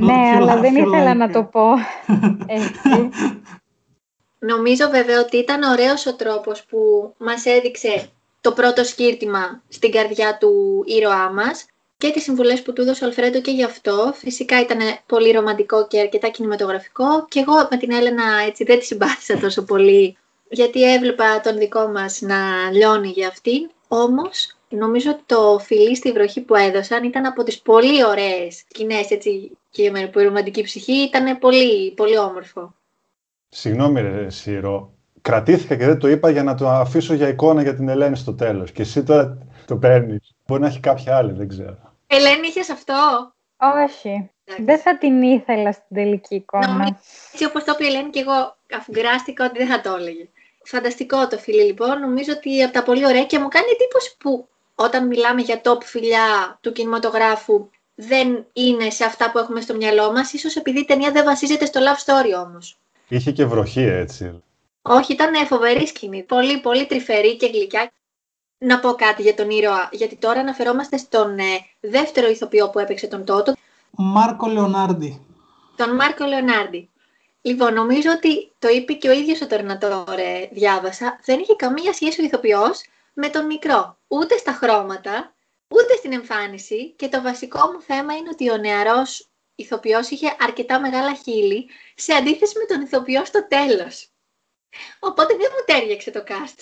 Ναι, 0.00 0.32
αλλά 0.36 0.60
δεν 0.60 0.76
ήθελα 0.76 1.14
να 1.14 1.30
το 1.30 1.42
πω 1.42 1.72
έτσι. 2.58 3.10
Νομίζω 4.38 4.88
βέβαια 4.90 5.20
ότι 5.20 5.36
ήταν 5.36 5.62
ωραίος 5.62 6.06
ο 6.06 6.14
τρόπος 6.14 6.64
που 6.64 6.78
μας 7.18 7.44
έδειξε 7.44 8.08
το 8.40 8.52
πρώτο 8.52 8.84
σκύρτημα 8.84 9.62
στην 9.68 9.90
καρδιά 9.90 10.36
του 10.40 10.82
ήρωά 10.86 11.32
μας 11.32 11.66
και 11.96 12.10
τις 12.10 12.22
συμβουλές 12.22 12.62
που 12.62 12.72
του 12.72 12.80
έδωσε 12.82 13.04
ο 13.04 13.06
Αλφρέντο 13.06 13.40
και 13.40 13.50
γι' 13.50 13.64
αυτό. 13.64 14.12
Φυσικά 14.14 14.60
ήταν 14.60 14.78
πολύ 15.06 15.30
ρομαντικό 15.30 15.86
και 15.86 16.00
αρκετά 16.00 16.28
κινηματογραφικό 16.28 17.26
και 17.28 17.40
εγώ 17.40 17.68
με 17.70 17.76
την 17.76 17.92
Έλενα 17.92 18.24
έτσι 18.46 18.64
δεν 18.64 18.78
τη 18.78 18.84
συμπάθησα 18.84 19.38
τόσο 19.38 19.62
πολύ 19.62 20.16
γιατί 20.48 20.92
έβλεπα 20.92 21.40
τον 21.40 21.58
δικό 21.58 21.88
μας 21.88 22.20
να 22.20 22.70
λιώνει 22.72 23.08
για 23.08 23.28
αυτήν. 23.28 23.70
Όμως 23.88 24.56
νομίζω 24.76 25.10
ότι 25.10 25.22
το 25.26 25.58
φιλί 25.58 25.96
στη 25.96 26.12
βροχή 26.12 26.40
που 26.40 26.54
έδωσαν 26.54 27.04
ήταν 27.04 27.26
από 27.26 27.42
τις 27.42 27.60
πολύ 27.60 28.04
ωραίες 28.04 28.64
σκηνές 28.68 29.10
έτσι 29.10 29.50
και 29.70 29.90
με 29.90 30.10
ρομαντική 30.12 30.62
ψυχή 30.62 30.92
ήταν 30.92 31.38
πολύ, 31.38 31.92
πολύ 31.92 32.18
όμορφο. 32.18 32.74
Συγγνώμη 33.48 34.00
ρε 34.00 34.30
Σύρο, 34.30 34.92
κρατήθηκα 35.22 35.76
και 35.76 35.86
δεν 35.86 35.98
το 35.98 36.08
είπα 36.08 36.30
για 36.30 36.42
να 36.42 36.54
το 36.54 36.68
αφήσω 36.68 37.14
για 37.14 37.28
εικόνα 37.28 37.62
για 37.62 37.74
την 37.74 37.88
Ελένη 37.88 38.16
στο 38.16 38.34
τέλος 38.34 38.72
και 38.72 38.82
εσύ 38.82 39.02
τώρα 39.02 39.38
το 39.66 39.76
παίρνεις. 39.76 40.34
Μπορεί 40.46 40.60
να 40.60 40.66
έχει 40.66 40.80
κάποια 40.80 41.16
άλλη, 41.16 41.32
δεν 41.32 41.48
ξέρω. 41.48 41.78
Ελένη, 42.06 42.46
είχες 42.46 42.70
αυτό; 42.70 42.94
Όχι. 43.56 44.30
Δεν 44.64 44.78
θα 44.78 44.98
την 44.98 45.22
ήθελα 45.22 45.72
στην 45.72 45.96
τελική 45.96 46.34
εικόνα. 46.34 46.98
έτσι 47.32 47.44
όπως 47.44 47.64
το 47.64 47.72
είπε 47.74 47.84
η 47.84 47.86
Ελένη 47.86 48.10
και 48.10 48.20
εγώ 48.20 48.56
αφουγκράστηκα 48.76 49.44
ότι 49.44 49.58
δεν 49.58 49.66
θα 49.66 49.80
το 49.80 49.94
έλεγε. 49.98 50.28
Φανταστικό 50.64 51.26
το 51.28 51.38
φίλι 51.38 51.62
λοιπόν. 51.62 52.00
Νομίζω 52.00 52.32
ότι 52.32 52.62
από 52.62 52.72
τα 52.72 52.82
πολύ 52.82 53.06
ωραία 53.06 53.24
και 53.24 53.38
μου 53.38 53.48
κάνει 53.48 53.66
εντύπωση 53.72 54.16
που 54.18 54.48
όταν 54.74 55.06
μιλάμε 55.06 55.40
για 55.40 55.60
top 55.64 55.82
φιλιά 55.82 56.58
του 56.60 56.72
κινηματογράφου 56.72 57.68
δεν 57.94 58.46
είναι 58.52 58.90
σε 58.90 59.04
αυτά 59.04 59.30
που 59.30 59.38
έχουμε 59.38 59.60
στο 59.60 59.74
μυαλό 59.74 60.12
μας, 60.12 60.32
ίσως 60.32 60.56
επειδή 60.56 60.80
η 60.80 60.84
ταινία 60.84 61.10
δεν 61.10 61.24
βασίζεται 61.24 61.64
στο 61.64 61.80
love 61.80 62.04
story 62.04 62.44
όμως. 62.46 62.78
Είχε 63.08 63.30
και 63.30 63.44
βροχή 63.44 63.82
έτσι. 63.82 64.42
Όχι, 64.82 65.12
ήταν 65.12 65.46
φοβερή 65.46 65.86
σκηνή. 65.86 66.22
Πολύ, 66.22 66.60
πολύ 66.60 66.86
τρυφερή 66.86 67.36
και 67.36 67.46
γλυκιά. 67.46 67.92
Να 68.58 68.80
πω 68.80 68.92
κάτι 68.92 69.22
για 69.22 69.34
τον 69.34 69.50
ήρωα, 69.50 69.88
γιατί 69.92 70.16
τώρα 70.16 70.40
αναφερόμαστε 70.40 70.96
στον 70.96 71.38
ε, 71.38 71.44
δεύτερο 71.80 72.28
ηθοποιό 72.28 72.70
που 72.70 72.78
έπαιξε 72.78 73.06
τον 73.06 73.24
Τότο. 73.24 73.52
Μάρκο 73.90 74.46
Λεωνάρντι. 74.46 75.26
Τον 75.76 75.94
Μάρκο 75.94 76.24
Λεωνάρντι. 76.24 76.90
Λοιπόν, 77.42 77.74
νομίζω 77.74 78.10
ότι 78.10 78.52
το 78.58 78.68
είπε 78.68 78.92
και 78.92 79.08
ο 79.08 79.12
ίδιος 79.12 79.40
ο 79.40 79.46
Τερνατόρε, 79.46 80.48
διάβασα, 80.52 81.20
δεν 81.24 81.40
είχε 81.40 81.54
καμία 81.56 81.92
σχέση 81.92 82.20
ο 82.20 82.24
ηθοποιός 82.24 82.80
με 83.12 83.28
τον 83.28 83.46
μικρό. 83.46 83.96
Ούτε 84.12 84.36
στα 84.36 84.52
χρώματα, 84.52 85.34
ούτε 85.68 85.94
στην 85.96 86.12
εμφάνιση 86.12 86.92
και 86.92 87.08
το 87.08 87.22
βασικό 87.22 87.58
μου 87.72 87.80
θέμα 87.80 88.16
είναι 88.16 88.28
ότι 88.32 88.50
ο 88.50 88.56
νεαρός 88.56 89.30
ηθοποιός 89.54 90.10
είχε 90.10 90.36
αρκετά 90.40 90.80
μεγάλα 90.80 91.14
χείλη 91.14 91.68
σε 91.94 92.12
αντίθεση 92.12 92.58
με 92.58 92.74
τον 92.74 92.84
ηθοποιό 92.84 93.24
στο 93.24 93.46
τέλος. 93.48 94.10
Οπότε 95.00 95.34
δεν 95.36 95.48
μου 95.52 95.74
τέριαξε 95.74 96.10
το 96.10 96.22
cast. 96.26 96.60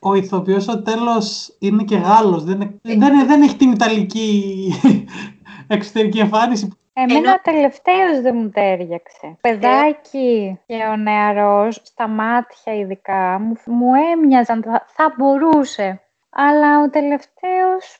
Ο 0.00 0.14
ηθοποιός 0.14 0.62
στο 0.62 0.82
τέλος 0.82 1.56
είναι 1.58 1.84
και 1.84 1.96
Γάλλος, 1.96 2.44
δεν, 2.44 2.60
ε, 2.60 2.78
δεν, 2.82 3.26
δεν 3.26 3.42
έχει 3.42 3.56
την 3.56 3.72
Ιταλική 3.72 4.72
εξωτερική 5.76 6.18
εμφάνιση. 6.18 6.68
Εμένα 6.92 7.32
ο 7.32 7.40
τελευταίος 7.42 8.20
δεν 8.20 8.36
μου 8.36 8.50
τέριαξε. 8.50 9.36
Παιδάκι 9.40 10.58
και 10.66 10.74
ο 10.92 10.96
νεαρός, 10.96 11.80
στα 11.84 12.08
μάτια 12.08 12.74
ειδικά, 12.74 13.38
μου, 13.38 13.56
μου 13.66 13.94
έμοιαζαν, 13.94 14.62
θα, 14.62 14.86
θα 14.88 15.14
μπορούσε. 15.16 16.02
Αλλά 16.30 16.80
ο 16.80 16.90
τελευταίος 16.90 17.98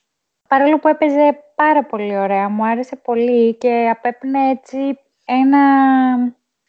Παρόλο 0.49 0.79
που 0.79 0.89
έπαιζε 0.89 1.39
πάρα 1.55 1.85
πολύ 1.85 2.19
ωραία, 2.19 2.49
μου 2.49 2.67
άρεσε 2.67 2.97
πολύ 2.97 3.55
και 3.55 3.89
απέπνε 3.91 4.51
έτσι 4.51 4.99
ένα, 5.25 5.59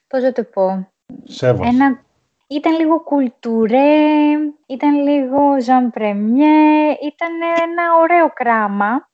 πώς 0.07 0.23
θα 0.23 0.31
το 0.31 0.43
πω, 0.43 0.87
Σέβος. 1.23 1.67
ένα, 1.67 2.03
ήταν 2.47 2.79
λίγο 2.79 2.99
κουλτουρέ, 2.99 4.31
ήταν 4.65 4.95
λίγο 4.95 5.61
ζαμπρεμιέ, 5.61 6.89
ήταν 7.01 7.31
ένα 7.61 7.95
ωραίο 8.01 8.29
κράμα. 8.33 9.08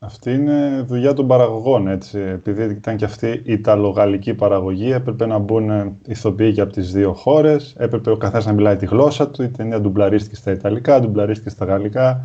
Αυτή 0.00 0.32
είναι 0.32 0.84
δουλειά 0.86 1.12
των 1.12 1.26
παραγωγών, 1.26 1.88
έτσι. 1.88 2.18
Επειδή 2.18 2.62
ήταν 2.62 2.96
και 2.96 3.04
αυτή 3.04 3.28
η 3.30 3.52
Ιταλογαλλική 3.52 4.34
παραγωγή, 4.34 4.90
έπρεπε 4.90 5.26
να 5.26 5.38
μπουν 5.38 5.98
ηθοποιοί 6.06 6.52
και 6.52 6.60
από 6.60 6.72
τις 6.72 6.92
δύο 6.92 7.12
χώρες, 7.12 7.74
έπρεπε 7.78 8.10
ο 8.10 8.16
καθένας 8.16 8.46
να 8.46 8.52
μιλάει 8.52 8.76
τη 8.76 8.86
γλώσσα 8.86 9.28
του, 9.28 9.42
η 9.42 9.48
ταινία 9.48 9.80
ντουμπλαρίστηκε 9.80 10.34
στα 10.34 10.50
Ιταλικά, 10.50 11.00
ντουμπλαρίστηκε 11.00 11.50
στα 11.50 11.64
Γαλλικά 11.64 12.24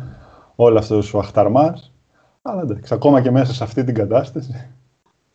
όλο 0.56 0.78
αυτός 0.78 1.14
ο 1.14 1.18
αχταρμάς. 1.18 1.92
Αλλά 2.42 2.62
εντάξει, 2.62 2.94
ακόμα 2.94 3.22
και 3.22 3.30
μέσα 3.30 3.52
σε 3.52 3.64
αυτή 3.64 3.84
την 3.84 3.94
κατάσταση. 3.94 4.70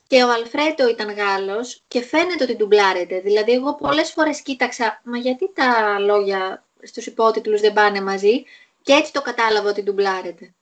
Και 0.08 0.24
ο 0.24 0.32
Αλφρέντο 0.32 0.90
ήταν 0.90 1.08
Γάλλος 1.16 1.84
και 1.88 2.02
φαίνεται 2.02 2.44
ότι 2.44 2.56
ντουμπλάρεται. 2.56 3.20
Δηλαδή, 3.20 3.52
εγώ 3.52 3.76
πολλές 3.76 4.12
φορές 4.12 4.42
κοίταξα, 4.42 5.02
μα 5.04 5.18
γιατί 5.18 5.54
τα 5.54 6.00
λόγια 6.00 6.64
στους 6.84 7.06
υπότιτλους 7.06 7.62
δεν 7.62 7.74
πάνε 7.74 8.02
μαζί 8.02 8.44
και 8.82 8.94
έτσι 8.94 9.14
το 9.14 9.22
κατάλαβα 9.22 9.70
ότι 9.70 9.84
ντουμπλάρεται. 9.84 10.54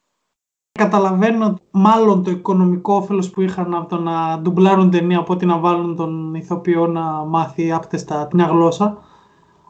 Καταλαβαίνω 0.78 1.58
μάλλον 1.72 2.24
το 2.24 2.32
οικονομικό 2.32 2.96
όφελος 2.96 3.30
που 3.30 3.42
είχαν 3.42 3.74
από 3.74 3.90
το 3.90 4.02
να 4.02 4.40
ντουμπλάρουν 4.40 4.90
ταινία 4.90 5.20
από 5.20 5.34
ότι 5.34 5.46
να 5.46 5.58
βάλουν 5.58 5.96
τον 5.96 6.34
ηθοποιό 6.36 6.88
να 6.88 7.02
μάθει 7.02 7.72
άπτεστα 7.72 8.28
μια 8.34 8.46
γλώσσα. 8.46 8.98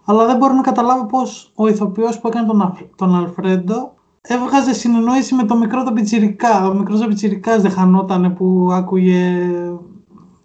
Αλλά 0.06 0.26
δεν 0.26 0.38
μπορώ 0.38 0.54
να 0.54 0.62
καταλάβω 0.62 1.06
πώς 1.06 1.52
ο 1.56 1.68
ηθοποιός 1.68 2.20
που 2.20 2.28
έκανε 2.28 2.48
τον, 2.48 2.78
τον 2.96 3.16
Αλφρέντο 3.16 3.94
έβγαζε 4.22 4.74
συνεννόηση 4.74 5.36
με 5.36 5.44
το 5.44 5.58
μικρό 5.58 5.84
το 5.84 5.92
πιτσιρικά. 5.92 6.68
Ο 6.68 6.74
μικρός 6.74 7.00
το 7.00 7.08
πιτσιρικάς 7.08 7.62
δεν 7.62 7.72
χανόταν 7.72 8.34
που 8.34 8.70
άκουγε 8.72 9.50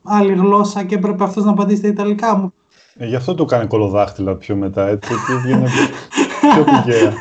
άλλη 0.02 0.32
γλώσσα 0.32 0.84
και 0.84 0.94
έπρεπε 0.94 1.24
αυτός 1.24 1.44
να 1.44 1.50
απαντήσει 1.50 1.78
στα 1.78 1.88
Ιταλικά 1.88 2.36
μου. 2.36 2.52
Ε, 2.94 3.06
γι' 3.06 3.16
αυτό 3.16 3.34
το 3.34 3.44
κάνει 3.44 3.66
κολοδάχτυλα 3.66 4.36
πιο 4.36 4.56
μετά, 4.56 4.86
έτσι, 4.86 5.12
και 5.26 5.34
βγαίνει 5.34 5.68
πιο 6.54 6.64
πηγαία. 6.64 7.12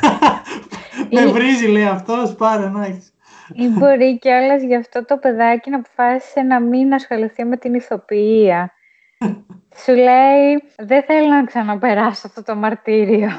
Με 1.14 1.32
βρίζει, 1.32 1.68
λέει 1.68 1.86
αυτός, 1.86 2.34
πάρε 2.34 2.70
να 2.70 2.86
έχεις. 2.86 3.11
Ή 3.54 3.68
μπορεί 3.68 4.20
κιόλα 4.20 4.56
γι' 4.56 4.76
αυτό 4.76 5.06
το 5.06 5.18
παιδάκι 5.18 5.70
να 5.70 5.78
αποφάσισε 5.78 6.42
να 6.42 6.60
μην 6.60 6.94
ασχοληθεί 6.94 7.44
με 7.44 7.58
την 7.58 7.74
ηθοποιία. 7.74 8.74
Σου 9.84 9.92
λέει, 9.92 10.64
δεν 10.78 11.04
θέλω 11.04 11.28
να 11.28 11.44
ξαναπεράσω 11.44 12.28
αυτό 12.28 12.44
το 12.44 12.56
μαρτύριο. 12.56 13.30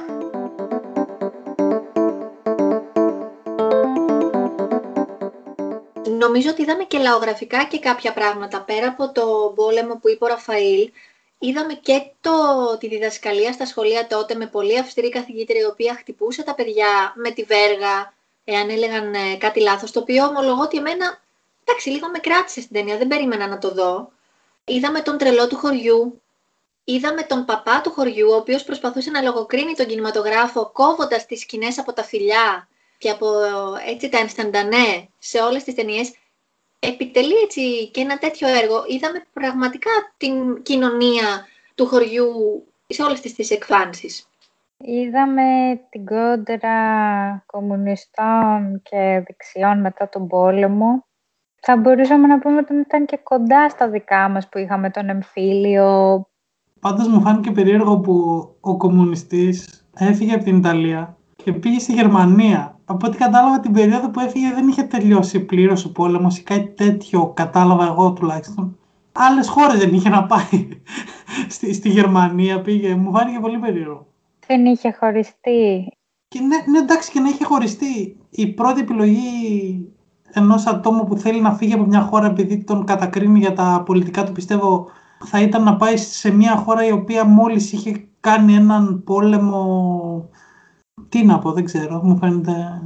Νομίζω 6.19 6.51
ότι 6.51 6.63
είδαμε 6.63 6.85
και 6.85 6.99
λαογραφικά 6.99 7.65
και 7.65 7.79
κάποια 7.79 8.13
πράγματα. 8.13 8.63
Πέρα 8.63 8.89
από 8.89 9.13
το 9.13 9.53
πόλεμο 9.55 9.95
που 9.95 10.09
είπε 10.09 10.25
ο 10.25 10.29
Ραφαήλ, 10.29 10.91
είδαμε 11.39 11.73
και 11.73 12.03
το, 12.21 12.33
τη 12.79 12.89
διδασκαλία 12.89 13.53
στα 13.53 13.67
σχολεία 13.67 14.07
τότε 14.07 14.35
με 14.35 14.47
πολύ 14.47 14.79
αυστηρή 14.79 15.09
καθηγήτρια 15.09 15.61
η 15.61 15.65
οποία 15.65 15.95
χτυπούσε 15.95 16.43
τα 16.43 16.55
παιδιά 16.55 17.13
με 17.15 17.31
τη 17.31 17.43
βέργα, 17.43 18.13
εάν 18.45 18.71
έλεγαν 18.71 19.15
ε, 19.15 19.37
κάτι 19.39 19.61
λάθος, 19.61 19.91
το 19.91 20.01
οποίο 20.01 20.27
ομολογώ 20.27 20.63
ότι 20.63 20.77
εμένα, 20.77 21.23
εντάξει, 21.65 21.91
λίγο 21.91 22.09
με 22.09 22.19
κράτησε 22.19 22.61
στην 22.61 22.77
ταινία, 22.77 22.97
δεν 22.97 23.09
περίμενα 23.09 23.47
να 23.47 23.59
το 23.59 23.71
δω. 23.71 24.13
Είδαμε 24.65 25.01
τον 25.01 25.19
τρελό 25.19 25.47
του 25.47 25.57
χωριού, 25.57 26.23
είδαμε 26.85 27.23
τον 27.23 27.45
παπά 27.45 27.81
του 27.81 27.91
χωριού, 27.91 28.31
ο 28.31 28.37
οποίος 28.37 28.65
προσπαθούσε 28.65 29.11
να 29.11 29.23
λογοκρίνει 29.23 29.75
τον 29.75 29.87
κινηματογράφο, 29.87 30.71
κόβοντας 30.73 31.27
τις 31.27 31.41
σκηνές 31.41 31.79
από 31.79 31.93
τα 31.93 32.05
φιλιά 32.05 32.69
και 32.99 33.11
από 33.11 33.29
έτσι 33.87 34.09
τα 34.09 34.19
ενσταντανέ 34.19 35.09
σε 35.19 35.39
όλες 35.39 35.65
τις 35.65 35.75
ταινίες. 35.75 36.13
Επιτελεί 36.79 37.35
έτσι 37.35 37.89
και 37.89 38.01
ένα 38.01 38.19
τέτοιο 38.19 38.49
έργο. 38.49 38.85
Είδαμε 38.87 39.27
πραγματικά 39.33 39.91
την 40.17 40.63
κοινωνία 40.63 41.49
του 41.75 41.87
χωριού 41.87 42.27
σε 42.87 43.03
όλες 43.03 43.21
τις, 43.21 43.35
τις 43.35 43.51
εκφάνσεις. 43.51 44.27
Είδαμε 44.85 45.43
την 45.89 46.05
κόντρα 46.05 46.77
κομμουνιστών 47.47 48.81
και 48.83 49.23
δεξιών 49.27 49.81
μετά 49.81 50.09
τον 50.09 50.27
πόλεμο. 50.27 51.07
Θα 51.61 51.77
μπορούσαμε 51.77 52.27
να 52.27 52.39
πούμε 52.39 52.57
ότι 52.57 52.75
ήταν 52.75 53.07
και 53.07 53.19
κοντά 53.23 53.69
στα 53.69 53.89
δικά 53.89 54.29
μας 54.29 54.49
που 54.49 54.59
είχαμε 54.59 54.91
τον 54.91 55.09
εμφύλιο. 55.09 56.27
Πάντως 56.81 57.09
μου 57.09 57.21
φάνηκε 57.21 57.51
περίεργο 57.51 57.99
που 57.99 58.15
ο 58.61 58.77
κομμουνιστής 58.77 59.87
έφυγε 59.97 60.35
από 60.35 60.45
την 60.45 60.57
Ιταλία 60.57 61.17
και 61.37 61.53
πήγε 61.53 61.79
στη 61.79 61.93
Γερμανία. 61.93 62.79
Από 62.85 63.07
ό,τι 63.07 63.17
κατάλαβα 63.17 63.61
την 63.61 63.73
περίοδο 63.73 64.11
που 64.11 64.21
έφυγε 64.21 64.53
δεν 64.55 64.69
είχε 64.69 64.83
τελειώσει 64.83 65.41
πλήρως 65.41 65.85
ο 65.85 65.93
πόλεμος 65.93 66.39
ή 66.39 66.43
κάτι 66.43 66.69
τέτοιο, 66.69 67.33
κατάλαβα 67.35 67.85
εγώ 67.85 68.13
τουλάχιστον. 68.13 68.79
Άλλες 69.13 69.49
χώρες 69.49 69.79
δεν 69.79 69.95
είχε 69.95 70.09
να 70.09 70.27
πάει. 70.27 70.69
στη, 71.55 71.75
στη 71.75 71.89
Γερμανία 71.89 72.61
πήγε. 72.61 72.95
Μου 72.95 73.13
φάνηκε 73.13 73.39
πολύ 73.41 73.59
περίεργο. 73.59 74.12
Δεν 74.53 74.65
είχε 74.65 74.97
χωριστεί. 74.99 75.89
Και 76.29 76.41
ναι, 76.41 76.57
ναι, 76.71 76.79
εντάξει 76.79 77.11
και 77.11 77.21
να 77.21 77.29
είχε 77.29 77.45
χωριστεί. 77.45 78.17
Η 78.31 78.47
πρώτη 78.47 78.81
επιλογή 78.81 79.89
ενός 80.33 80.67
ατόμου 80.67 81.05
που 81.05 81.17
θέλει 81.17 81.41
να 81.41 81.53
φύγει 81.55 81.73
από 81.73 81.85
μια 81.85 82.01
χώρα 82.01 82.27
επειδή 82.27 82.65
τον 82.65 82.85
κατακρίνει 82.85 83.39
για 83.39 83.53
τα 83.53 83.83
πολιτικά 83.87 84.25
του, 84.25 84.33
πιστεύω, 84.33 84.87
θα 85.25 85.41
ήταν 85.41 85.63
να 85.63 85.77
πάει 85.77 85.97
σε 85.97 86.31
μια 86.31 86.57
χώρα 86.57 86.87
η 86.87 86.93
οποία 86.93 87.25
μόλις 87.25 87.73
είχε 87.73 88.09
κάνει 88.21 88.55
έναν 88.55 89.03
πόλεμο. 89.05 90.29
Τι 91.09 91.25
να 91.25 91.39
πω, 91.39 91.53
δεν 91.53 91.65
ξέρω, 91.65 92.01
μου 92.03 92.17
φαίνεται 92.17 92.83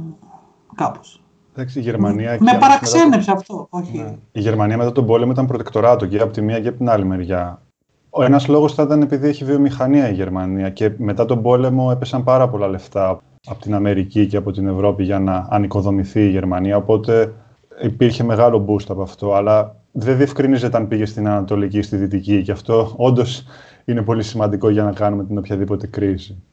κάπως. 0.75 1.23
Εντάξει, 1.53 1.79
η 1.79 1.81
Γερμανία 1.81 2.37
με 2.39 2.57
παραξένεψε 2.59 3.31
αυτό. 3.31 3.67
Όχι. 3.69 3.97
Ναι. 3.97 4.15
Η 4.31 4.39
Γερμανία 4.39 4.77
μετά 4.77 4.91
τον 4.91 5.05
πόλεμο 5.05 5.31
ήταν 5.31 5.45
προτεκτοράτο 5.45 6.05
και 6.05 6.19
από 6.19 6.33
τη 6.33 6.41
μία 6.41 6.59
και 6.59 6.67
από 6.67 6.77
την 6.77 6.89
άλλη 6.89 7.05
μεριά. 7.05 7.61
Ο 8.09 8.23
ένας 8.23 8.47
λόγος 8.47 8.73
θα 8.73 8.83
ήταν 8.83 9.01
επειδή 9.01 9.27
έχει 9.27 9.45
βιομηχανία 9.45 10.09
η 10.09 10.13
Γερμανία 10.13 10.69
και 10.69 10.91
μετά 10.97 11.25
τον 11.25 11.41
πόλεμο 11.41 11.89
έπεσαν 11.91 12.23
πάρα 12.23 12.49
πολλά 12.49 12.67
λεφτά 12.67 13.21
από 13.45 13.61
την 13.61 13.73
Αμερική 13.73 14.27
και 14.27 14.37
από 14.37 14.51
την 14.51 14.67
Ευρώπη 14.67 15.03
για 15.03 15.19
να 15.19 15.47
ανοικοδομηθεί 15.49 16.19
η 16.25 16.29
Γερμανία, 16.29 16.77
οπότε 16.77 17.33
υπήρχε 17.81 18.23
μεγάλο 18.23 18.65
boost 18.67 18.85
από 18.87 19.01
αυτό, 19.01 19.33
αλλά 19.33 19.75
δεν 19.91 20.17
διευκρινίζεται 20.17 20.77
αν 20.77 20.87
πήγε 20.87 21.05
στην 21.05 21.27
Ανατολική 21.27 21.77
ή 21.77 21.81
στη 21.81 21.95
Δυτική 21.95 22.41
και 22.41 22.51
αυτό 22.51 22.93
όντως 22.95 23.45
είναι 23.85 24.01
πολύ 24.01 24.23
σημαντικό 24.23 24.69
για 24.69 24.83
να 24.83 24.91
κάνουμε 24.91 25.25
την 25.25 25.37
οποιαδήποτε 25.37 25.87
κρίση. 25.87 26.43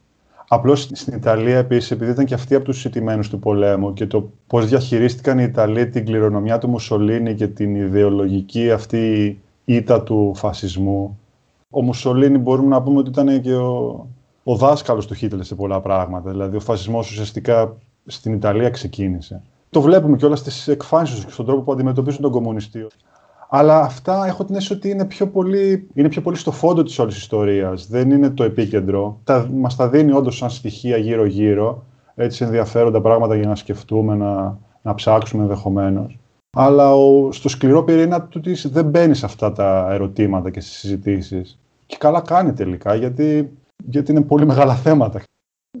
Απλώς 0.47 0.89
στην 0.93 1.13
Ιταλία, 1.13 1.57
επίσης, 1.57 1.91
επειδή 1.91 2.11
ήταν 2.11 2.25
και 2.25 2.33
αυτοί 2.33 2.55
από 2.55 2.65
τους 2.65 2.79
συντημένους 2.79 3.29
του 3.29 3.39
πολέμου 3.39 3.93
και 3.93 4.05
το 4.05 4.29
πώς 4.47 4.67
διαχειρίστηκαν 4.67 5.39
οι 5.39 5.43
Ιταλοί 5.47 5.89
την 5.89 6.05
κληρονομιά 6.05 6.57
του 6.57 6.69
Μουσολίνη 6.69 7.33
και 7.35 7.47
την 7.47 7.75
ιδεολογική 7.75 8.71
αυτή 8.71 9.39
ήττα 9.65 10.03
του 10.03 10.31
φασισμού, 10.35 11.19
ο 11.77 11.81
Μουσολίνη 11.81 12.37
μπορούμε 12.37 12.67
να 12.67 12.81
πούμε 12.81 12.99
ότι 12.99 13.09
ήταν 13.09 13.41
και 13.41 13.55
ο, 13.55 14.07
ο 14.43 14.55
δάσκαλος 14.55 15.07
του 15.07 15.13
Χίτλερ 15.13 15.45
σε 15.45 15.55
πολλά 15.55 15.81
πράγματα. 15.81 16.31
Δηλαδή 16.31 16.55
ο 16.55 16.59
φασισμός 16.59 17.09
ουσιαστικά 17.11 17.77
στην 18.05 18.33
Ιταλία 18.33 18.69
ξεκίνησε. 18.69 19.41
Το 19.69 19.81
βλέπουμε 19.81 20.17
και 20.17 20.25
όλα 20.25 20.35
στις 20.35 20.67
εκφάνσεις 20.67 21.25
και 21.25 21.31
στον 21.31 21.45
τρόπο 21.45 21.61
που 21.61 21.71
αντιμετωπίζουν 21.71 22.21
τον 22.21 22.31
κομμουνιστή. 22.31 22.87
Αλλά 23.49 23.81
αυτά 23.81 24.25
έχω 24.25 24.45
την 24.45 24.55
αίσθηση 24.55 24.73
ότι 24.73 24.89
είναι 24.89 25.05
πιο 25.05 25.27
πολύ, 25.27 25.87
είναι 25.93 26.09
πιο 26.09 26.21
πολύ 26.21 26.37
στο 26.37 26.51
φόντο 26.51 26.83
της 26.83 26.99
όλης 26.99 27.17
ιστορίας. 27.17 27.87
Δεν 27.87 28.11
είναι 28.11 28.29
το 28.29 28.43
επίκεντρο. 28.43 29.19
Τα, 29.23 29.49
μας 29.53 29.75
τα 29.75 29.89
δίνει 29.89 30.11
όντως 30.11 30.37
σαν 30.37 30.49
στοιχεία 30.49 30.97
γύρω-γύρω. 30.97 31.83
Έτσι 32.15 32.43
ενδιαφέροντα 32.43 33.01
πράγματα 33.01 33.35
για 33.35 33.47
να 33.47 33.55
σκεφτούμε, 33.55 34.15
να, 34.15 34.57
να 34.81 34.93
ψάξουμε 34.93 35.43
ενδεχομένως. 35.43 36.17
Αλλά 36.57 36.95
ο, 36.95 37.31
στο 37.31 37.49
σκληρό 37.49 37.83
πυρήνα 37.83 38.21
του 38.21 38.41
δεν 38.63 38.85
μπαίνει 38.85 39.15
σε 39.15 39.25
αυτά 39.25 39.51
τα 39.51 39.87
ερωτήματα 39.91 40.49
και 40.49 40.59
στις 40.59 40.77
συζητήσεις. 40.77 41.59
Και 41.85 41.97
καλά 41.99 42.21
κάνει 42.21 42.53
τελικά, 42.53 42.95
γιατί, 42.95 43.57
γιατί 43.83 44.11
είναι 44.11 44.21
πολύ 44.21 44.45
μεγάλα 44.45 44.75
θέματα. 44.75 45.21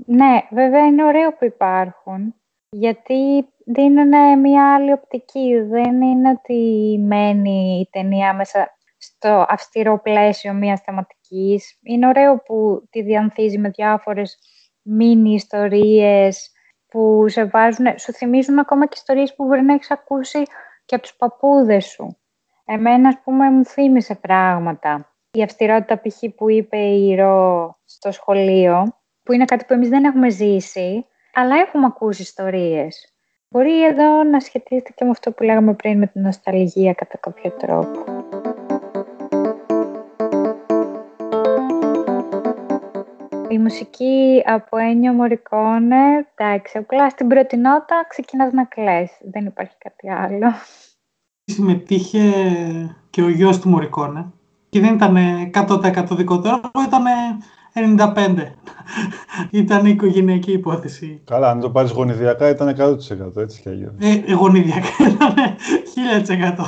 Ναι, 0.05 0.41
βέβαια 0.51 0.85
είναι 0.85 1.03
ωραίο 1.03 1.31
που 1.31 1.45
υπάρχουν, 1.45 2.35
γιατί 2.69 3.47
δίνουν 3.65 4.39
μια 4.39 4.73
άλλη 4.73 4.91
οπτική. 4.91 5.61
Δεν 5.61 6.01
είναι 6.01 6.29
ότι 6.29 6.97
μένει 7.01 7.79
η 7.79 7.89
ταινία 7.91 8.33
μέσα 8.33 8.77
στο 8.97 9.45
αυστηρό 9.49 9.99
πλαίσιο 9.99 10.53
μιας 10.53 10.81
θεματικής. 10.81 11.79
Είναι 11.83 12.07
ωραίο 12.07 12.37
που 12.37 12.87
τη 12.89 13.01
διανθίζει 13.01 13.57
με 13.57 13.69
διάφορες 13.69 14.37
μίνι 14.81 15.33
ιστορίες 15.33 16.51
που 16.87 17.25
σε 17.27 17.45
βάζουν, 17.45 17.85
σου 17.97 18.13
θυμίζουν 18.13 18.59
ακόμα 18.59 18.85
και 18.85 18.93
ιστορίες 18.95 19.35
που 19.35 19.45
μπορεί 19.45 19.61
να 19.61 19.73
έχεις 19.73 19.91
ακούσει 19.91 20.43
και 20.85 20.95
από 20.95 21.03
τους 21.03 21.15
παππούδες 21.15 21.85
σου. 21.85 22.17
Εμένα, 22.65 23.07
ας 23.07 23.19
πούμε, 23.23 23.49
μου 23.49 23.65
θύμισε 23.65 24.15
πράγματα 24.15 25.14
η 25.35 25.43
αυστηρότητα 25.43 25.99
π.χ. 25.99 26.35
που 26.35 26.49
είπε 26.49 26.77
η 26.77 27.15
Ρο 27.15 27.77
στο 27.85 28.11
σχολείο, 28.11 28.95
που 29.23 29.33
είναι 29.33 29.45
κάτι 29.45 29.65
που 29.65 29.73
εμείς 29.73 29.89
δεν 29.89 30.03
έχουμε 30.03 30.29
ζήσει, 30.29 31.05
αλλά 31.33 31.55
έχουμε 31.55 31.85
ακούσει 31.85 32.21
ιστορίες. 32.21 33.13
Μπορεί 33.49 33.85
εδώ 33.85 34.23
να 34.23 34.39
σχετίζεται 34.39 34.91
και 34.95 35.03
με 35.03 35.09
αυτό 35.09 35.31
που 35.31 35.43
λέγαμε 35.43 35.73
πριν 35.73 35.97
με 35.97 36.07
την 36.07 36.21
νοσταλγία 36.21 36.93
κατά 36.93 37.17
κάποιο 37.17 37.51
τρόπο. 37.51 38.03
Η 43.49 43.57
μουσική 43.57 44.43
από 44.45 44.77
Ένιο 44.77 45.13
Μωρικόνε, 45.13 46.27
εντάξει, 46.35 46.77
απλά 46.77 47.09
στην 47.09 47.27
πρώτη 47.27 47.57
νότα 47.57 48.05
ξεκινάς 48.07 48.51
να 48.51 48.63
κλαις, 48.63 49.17
δεν 49.31 49.45
υπάρχει 49.45 49.75
κάτι 49.77 50.11
άλλο. 50.11 50.51
Συμμετείχε 51.43 52.21
και 53.09 53.21
ο 53.21 53.29
γιος 53.29 53.59
του 53.59 53.69
Μωρικόνε, 53.69 54.31
και 54.75 54.81
δεν 54.81 54.93
ήταν 54.93 55.17
100% 55.67 56.05
δικό 56.11 56.39
του 56.39 56.47
έργο, 56.47 56.71
ήταν 56.87 58.13
95%. 58.13 58.35
ήταν 59.51 59.85
οικογενειακή 59.85 60.51
υπόθεση. 60.51 61.21
Καλά, 61.25 61.49
αν 61.49 61.59
το 61.59 61.69
πάρεις 61.69 61.91
γονιδιακά 61.91 62.49
ήταν 62.49 62.75
100% 63.37 63.37
έτσι 63.37 63.61
κι 63.61 63.69
αλλιώς. 63.69 63.93
Ε, 63.99 64.33
γονιδιακά 64.33 64.89
ήταν 65.09 65.33
1000%. 66.57 66.65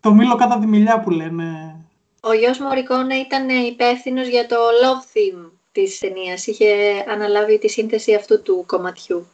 Το 0.00 0.12
μήλο 0.12 0.34
κατά 0.34 0.58
τη 0.58 0.66
μιλιά 0.66 1.00
που 1.00 1.10
λένε. 1.10 1.76
Ο 2.20 2.32
γιος 2.32 2.58
Μωρικόνε 2.58 3.14
ήταν 3.14 3.48
υπεύθυνος 3.48 4.28
για 4.28 4.46
το 4.46 4.56
love 4.56 5.16
theme 5.16 5.50
της 5.72 5.98
ταινίας. 5.98 6.46
Είχε 6.46 6.66
αναλάβει 7.12 7.58
τη 7.58 7.68
σύνθεση 7.68 8.14
αυτού 8.14 8.42
του 8.42 8.64
κομματιού. 8.66 9.26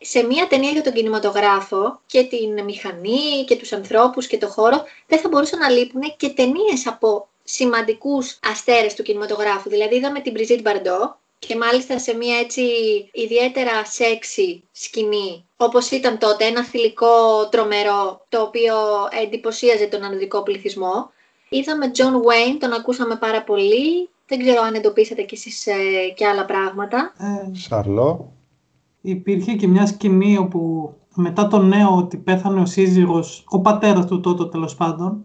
σε 0.00 0.22
μια 0.22 0.46
ταινία 0.46 0.70
για 0.70 0.82
τον 0.82 0.92
κινηματογράφο 0.92 2.00
και 2.06 2.22
την 2.22 2.64
μηχανή 2.64 3.44
και 3.46 3.56
τους 3.56 3.72
ανθρώπους 3.72 4.26
και 4.26 4.38
το 4.38 4.48
χώρο 4.48 4.82
δεν 5.06 5.18
θα 5.18 5.28
μπορούσαν 5.28 5.58
να 5.58 5.68
λείπουν 5.68 6.02
και 6.16 6.28
ταινίες 6.28 6.86
από 6.86 7.28
σημαντικούς 7.44 8.38
αστέρες 8.50 8.94
του 8.94 9.02
κινηματογράφου. 9.02 9.68
Δηλαδή 9.68 9.96
είδαμε 9.96 10.20
την 10.20 10.34
Brigitte 10.36 10.62
Bardot 10.62 11.14
και 11.38 11.56
μάλιστα 11.56 11.98
σε 11.98 12.14
μια 12.14 12.38
έτσι 12.38 12.62
ιδιαίτερα 13.12 13.84
σεξι 13.84 14.62
σκηνή 14.72 15.44
όπως 15.56 15.90
ήταν 15.90 16.18
τότε 16.18 16.44
ένα 16.44 16.64
θηλυκό 16.64 17.48
τρομερό 17.50 18.26
το 18.28 18.40
οποίο 18.40 18.74
εντυπωσίαζε 19.22 19.86
τον 19.86 20.02
ανδρικό 20.02 20.42
πληθυσμό. 20.42 21.10
Είδαμε 21.48 21.90
John 21.96 22.14
Wayne, 22.14 22.56
τον 22.58 22.72
ακούσαμε 22.72 23.16
πάρα 23.16 23.42
πολύ. 23.42 24.08
Δεν 24.26 24.38
ξέρω 24.38 24.62
αν 24.62 24.74
εντοπίσατε 24.74 25.22
κι 25.22 25.34
εσείς 25.34 25.66
ε, 25.66 25.72
και 26.16 26.26
άλλα 26.26 26.44
πράγματα. 26.44 27.12
Ε, 27.18 27.56
Σαρλό. 27.56 28.32
Υπήρχε 29.00 29.52
και 29.52 29.68
μια 29.68 29.86
σκηνή 29.86 30.38
όπου 30.38 30.92
μετά 31.14 31.48
το 31.48 31.58
νέο 31.58 31.96
ότι 31.96 32.16
πέθανε 32.16 32.60
ο 32.60 32.66
σύζυγος, 32.66 33.44
ο 33.48 33.60
πατέρας 33.60 34.06
του 34.06 34.20
Τότο 34.20 34.48
τέλος 34.48 34.74
πάντων, 34.74 35.24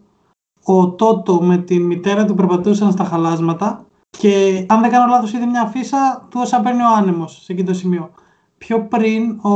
ο 0.64 0.88
Τότο 0.88 1.42
με 1.42 1.56
τη 1.56 1.78
μητέρα 1.78 2.24
του 2.24 2.34
περπατούσαν 2.34 2.92
στα 2.92 3.04
χαλάσματα 3.04 3.84
και 4.10 4.64
αν 4.68 4.80
δεν 4.80 4.90
κάνω 4.90 5.06
λάθος 5.12 5.32
είδε 5.32 5.46
μια 5.46 5.62
αφίσα 5.62 6.26
του 6.30 6.40
όσα 6.42 6.60
παίρνει 6.60 6.82
ο 6.82 6.94
άνεμος 6.96 7.40
σε 7.44 7.52
εκείνο 7.52 7.68
το 7.68 7.74
σημείο. 7.74 8.10
Πιο 8.58 8.86
πριν 8.86 9.38
ο 9.40 9.54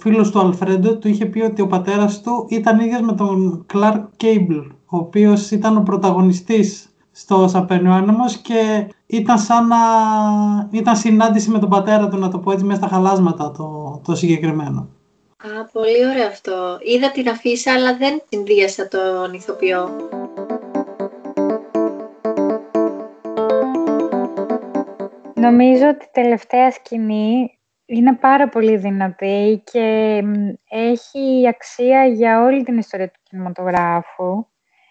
φίλος 0.00 0.30
του 0.30 0.40
Αλφρέντο 0.40 0.96
του 0.96 1.08
είχε 1.08 1.26
πει 1.26 1.40
ότι 1.40 1.62
ο 1.62 1.66
πατέρας 1.66 2.20
του 2.20 2.46
ήταν 2.48 2.80
ίδιος 2.80 3.00
με 3.00 3.12
τον 3.12 3.66
Clark 3.72 4.04
Cable, 4.22 4.66
ο 4.86 4.96
οποίος 4.96 5.50
ήταν 5.50 5.76
ο 5.76 5.82
πρωταγωνιστής 5.82 6.86
στο 7.12 7.42
όσα 7.42 7.64
παίρνει 7.64 7.88
ο 7.88 7.92
άνεμος 7.92 8.36
και 8.36 8.86
ήταν 9.06 9.38
σαν 9.38 9.66
να 9.66 9.76
ήταν 10.70 10.96
συνάντηση 10.96 11.50
με 11.50 11.58
τον 11.58 11.68
πατέρα 11.68 12.08
του, 12.08 12.16
να 12.16 12.30
το 12.30 12.38
πω 12.38 12.52
έτσι, 12.52 12.64
μέσα 12.64 12.80
στα 12.80 12.88
χαλάσματα 12.88 13.50
το, 13.50 14.00
το 14.04 14.14
συγκεκριμένο. 14.14 14.88
Α, 15.36 15.64
πολύ 15.72 16.06
ωραίο 16.10 16.26
αυτό. 16.26 16.78
Είδα 16.82 17.10
την 17.10 17.28
αφίσα, 17.28 17.72
αλλά 17.72 17.96
δεν 17.96 18.22
συνδύασα 18.28 18.88
τον 18.88 19.32
ηθοποιό. 19.32 19.88
Νομίζω 25.42 25.88
ότι 25.88 26.04
η 26.04 26.10
τελευταία 26.12 26.70
σκηνή 26.70 27.58
είναι 27.86 28.14
πάρα 28.14 28.48
πολύ 28.48 28.76
δυνατή 28.76 29.62
και 29.72 30.18
έχει 30.68 31.48
αξία 31.48 32.06
για 32.06 32.42
όλη 32.42 32.62
την 32.62 32.78
ιστορία 32.78 33.10
του 33.10 33.20
κινηματογράφου. 33.22 34.46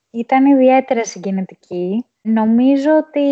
Ήταν 0.09 0.45
ιδιαίτερα 0.45 1.05
συγκινητική. 1.05 2.05
Νομίζω 2.21 2.97
ότι 2.97 3.27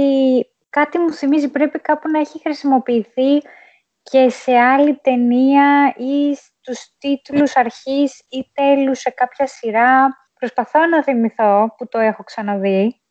κάτι 0.70 0.98
μου 0.98 1.12
θυμίζει 1.12 1.50
πρέπει 1.50 1.80
κάπου 1.80 2.10
να 2.10 2.20
έχει 2.20 2.40
χρησιμοποιηθεί 2.40 3.38
και 4.02 4.30
σε 4.30 4.58
άλλη 4.58 4.96
ταινία 5.02 5.94
ή 5.98 6.36
στους 6.36 6.96
τίτλους 6.98 7.56
αρχής 7.56 8.24
ή 8.30 8.52
τέλους 8.54 9.00
σε 9.00 9.10
κάποια 9.10 9.48
σειρά. 9.48 10.08
Προσπαθώ 10.40 10.86
να 10.86 11.04
θυμηθώ 11.04 11.74
που 11.78 11.88
το 11.88 12.00
έχω 12.00 12.24
ξαναδεί. 12.24 13.02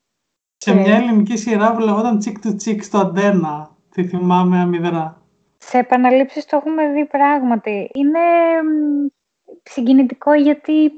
Σε 0.57 0.75
μια 0.75 0.97
ελληνική 0.97 1.37
σειρά 1.37 1.73
που 1.73 1.81
λεγόταν 1.81 2.23
Chick 2.25 2.47
to 2.47 2.51
Chick 2.51 2.83
στο 2.83 2.99
Αντένα. 2.99 3.77
Τη 3.99 4.07
θυμάμαι 4.07 4.59
αμυδρά. 4.59 5.23
Σε 5.59 5.79
επαναλήψεις 5.79 6.45
το 6.45 6.57
έχουμε 6.57 6.93
δει 6.93 7.07
πράγματι. 7.07 7.91
Είναι 7.95 8.19
συγκινητικό 9.63 10.35
γιατί 10.35 10.91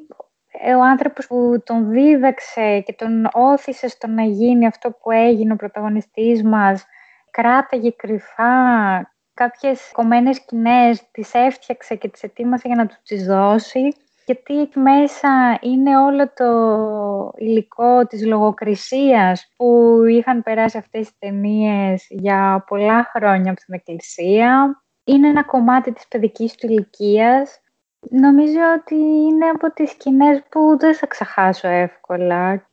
ο 0.78 0.82
άνθρωπος 0.82 1.26
που 1.26 1.62
τον 1.64 1.90
δίδαξε 1.90 2.80
και 2.80 2.92
τον 2.92 3.28
όθησε 3.32 3.88
στο 3.88 4.06
να 4.06 4.22
γίνει 4.22 4.66
αυτό 4.66 4.90
που 4.90 5.10
έγινε 5.10 5.52
ο 5.52 5.56
πρωταγωνιστής 5.56 6.42
μας 6.42 6.84
κράταγε 7.30 7.90
κρυφά 7.90 8.54
κάποιες 9.34 9.90
κομμένες 9.92 10.36
σκηνές, 10.36 11.10
τις 11.10 11.34
έφτιαξε 11.34 11.94
και 11.94 12.08
τις 12.08 12.22
ετοίμασε 12.22 12.62
για 12.66 12.76
να 12.76 12.86
τους 12.86 12.98
τις 13.02 13.26
δώσει 13.26 13.94
γιατί 14.30 14.60
εκεί 14.60 14.78
μέσα 14.78 15.58
είναι 15.60 15.98
όλο 15.98 16.32
το 16.34 16.50
υλικό 17.36 18.06
της 18.06 18.26
λογοκρισίας 18.26 19.52
που 19.56 19.94
είχαν 20.10 20.42
περάσει 20.42 20.78
αυτές 20.78 21.06
τις 21.06 21.18
ταινίες 21.18 22.06
για 22.08 22.64
πολλά 22.68 23.10
χρόνια 23.14 23.50
από 23.50 23.60
την 23.60 23.74
Εκκλησία. 23.74 24.82
Είναι 25.04 25.28
ένα 25.28 25.44
κομμάτι 25.44 25.92
της 25.92 26.08
παιδικής 26.08 26.54
του 26.54 26.66
ηλικίας. 26.66 27.60
Νομίζω 28.10 28.60
ότι 28.78 28.94
είναι 28.94 29.46
από 29.46 29.72
τις 29.72 29.90
σκηνές 29.90 30.42
που 30.48 30.76
δεν 30.78 30.94
θα 30.94 31.06
ξεχάσω 31.06 31.68
εύκολα. 31.68 32.68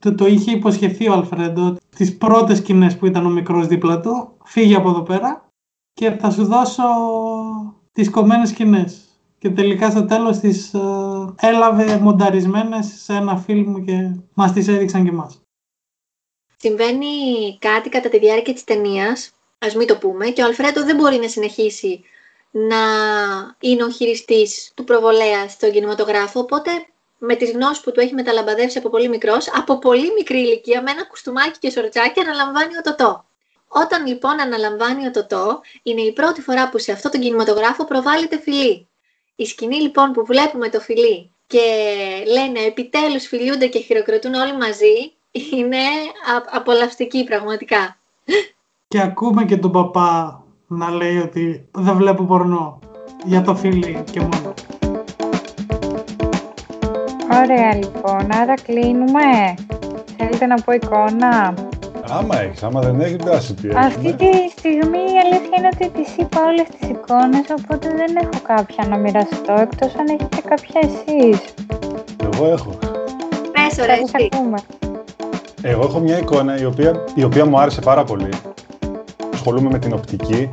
Το, 0.00 0.14
το 0.14 0.26
είχε 0.26 0.52
υποσχεθεί 0.52 1.08
ο 1.08 1.12
Αλφρέντο 1.12 1.76
τις 1.96 2.16
πρώτες 2.16 2.58
σκηνές 2.58 2.96
που 2.96 3.06
ήταν 3.06 3.26
ο 3.26 3.30
μικρός 3.30 3.66
δίπλα 3.66 4.00
του. 4.00 4.36
Φύγε 4.44 4.76
από 4.76 4.88
εδώ 4.88 5.02
πέρα 5.02 5.48
και 5.92 6.10
θα 6.10 6.30
σου 6.30 6.44
δώσω 6.44 6.84
τις 7.92 8.10
κομμένες 8.10 8.48
σκηνές 8.48 9.13
και 9.44 9.50
τελικά 9.50 9.90
στο 9.90 10.04
τέλος 10.04 10.38
τις 10.38 10.74
ε, 10.74 10.78
έλαβε 11.40 11.98
μονταρισμένες 11.98 12.86
σε 13.02 13.12
ένα 13.12 13.36
φιλμ 13.36 13.84
και 13.84 14.10
μας 14.34 14.52
τις 14.52 14.68
έδειξαν 14.68 15.04
και 15.04 15.08
εμάς. 15.08 15.40
Συμβαίνει 16.56 17.06
κάτι 17.58 17.88
κατά 17.88 18.08
τη 18.08 18.18
διάρκεια 18.18 18.54
της 18.54 18.64
ταινίας, 18.64 19.32
ας 19.58 19.74
μην 19.74 19.86
το 19.86 19.96
πούμε, 19.96 20.26
και 20.26 20.42
ο 20.42 20.44
Αλφρέντο 20.44 20.84
δεν 20.84 20.96
μπορεί 20.96 21.16
να 21.16 21.28
συνεχίσει 21.28 22.04
να 22.50 22.76
είναι 23.60 23.84
ο 23.84 23.90
χειριστής 23.90 24.72
του 24.74 24.84
προβολέας 24.84 25.52
στον 25.52 25.72
κινηματογράφο, 25.72 26.40
οπότε 26.40 26.70
με 27.18 27.34
τις 27.34 27.50
γνώσεις 27.50 27.82
που 27.82 27.92
του 27.92 28.00
έχει 28.00 28.14
μεταλαμπαδεύσει 28.14 28.78
από 28.78 28.88
πολύ 28.88 29.08
μικρός, 29.08 29.48
από 29.56 29.78
πολύ 29.78 30.12
μικρή 30.18 30.38
ηλικία, 30.38 30.82
με 30.82 30.90
ένα 30.90 31.06
κουστούμάκι 31.06 31.58
και 31.58 31.70
σορτσάκι, 31.70 32.20
αναλαμβάνει 32.20 32.76
ο 32.76 32.80
Τωτό. 32.80 33.24
Όταν 33.68 34.06
λοιπόν 34.06 34.40
αναλαμβάνει 34.40 35.06
ο 35.06 35.10
Τωτό, 35.10 35.60
είναι 35.82 36.00
η 36.00 36.12
πρώτη 36.12 36.40
φορά 36.40 36.68
που 36.68 36.78
σε 36.78 36.92
αυτό 36.92 37.08
τον 37.10 37.20
κινηματογράφο 37.20 37.84
προβάλλεται 37.84 38.38
φιλή. 38.38 38.88
Η 39.36 39.44
σκηνή 39.44 39.76
λοιπόν 39.76 40.12
που 40.12 40.24
βλέπουμε 40.24 40.68
το 40.68 40.80
φιλί 40.80 41.30
και 41.46 41.60
λένε 42.32 42.60
επιτέλους 42.66 43.26
φιλιούνται 43.26 43.66
και 43.66 43.78
χειροκροτούν 43.78 44.34
όλοι 44.34 44.56
μαζί 44.56 45.12
είναι 45.56 45.78
απολαυστική 46.50 47.24
πραγματικά. 47.24 47.96
Και 48.88 49.00
ακούμε 49.00 49.44
και 49.44 49.56
τον 49.56 49.70
παπά 49.70 50.42
να 50.66 50.90
λέει 50.90 51.18
ότι 51.18 51.68
δεν 51.70 51.96
βλέπω 51.96 52.24
πορνό 52.24 52.78
για 53.24 53.42
το 53.42 53.54
φίλι 53.54 54.04
και 54.10 54.20
μόνο. 54.20 54.54
Ωραία 57.32 57.74
λοιπόν, 57.74 58.32
άρα 58.32 58.54
κλείνουμε. 58.54 59.54
Θέλετε 60.16 60.46
να 60.46 60.54
πω 60.54 60.72
εικόνα; 60.72 61.54
Άμα 62.08 62.40
έχεις, 62.40 62.62
άμα 62.62 62.80
δεν 62.80 63.00
έχεις, 63.00 63.16
δεν 63.16 63.40
σε 63.40 63.54
Αυτή 63.76 64.12
τη 64.12 64.30
στιγμή 64.58 64.98
η 64.98 65.18
αλήθεια 65.24 65.56
είναι 65.58 65.68
ότι 65.74 65.88
της 65.88 66.16
είπα 66.16 66.40
όλες 66.46 66.66
τις 66.78 66.88
εικόνες, 66.88 67.46
οπότε 67.58 67.88
δεν 67.88 68.16
έχω 68.22 68.42
κάποια 68.42 68.86
να 68.88 68.96
μοιραστώ, 68.96 69.52
εκτός 69.60 69.94
αν 69.94 70.06
έχετε 70.08 70.40
κάποια 70.48 70.80
εσείς. 70.82 71.54
Εγώ 72.32 72.46
έχω. 72.46 72.78
Πες 73.52 73.78
ωραία, 73.78 73.94
εσύ. 73.94 74.28
Εγώ 75.62 75.82
έχω 75.82 75.98
μια 75.98 76.18
εικόνα 76.18 76.58
η 76.60 76.64
οποία, 76.64 77.04
η 77.14 77.24
οποία 77.24 77.46
μου 77.46 77.58
άρεσε 77.58 77.80
πάρα 77.80 78.04
πολύ. 78.04 78.28
Ασχολούμαι 79.32 79.70
με 79.70 79.78
την 79.78 79.92
οπτική 79.92 80.50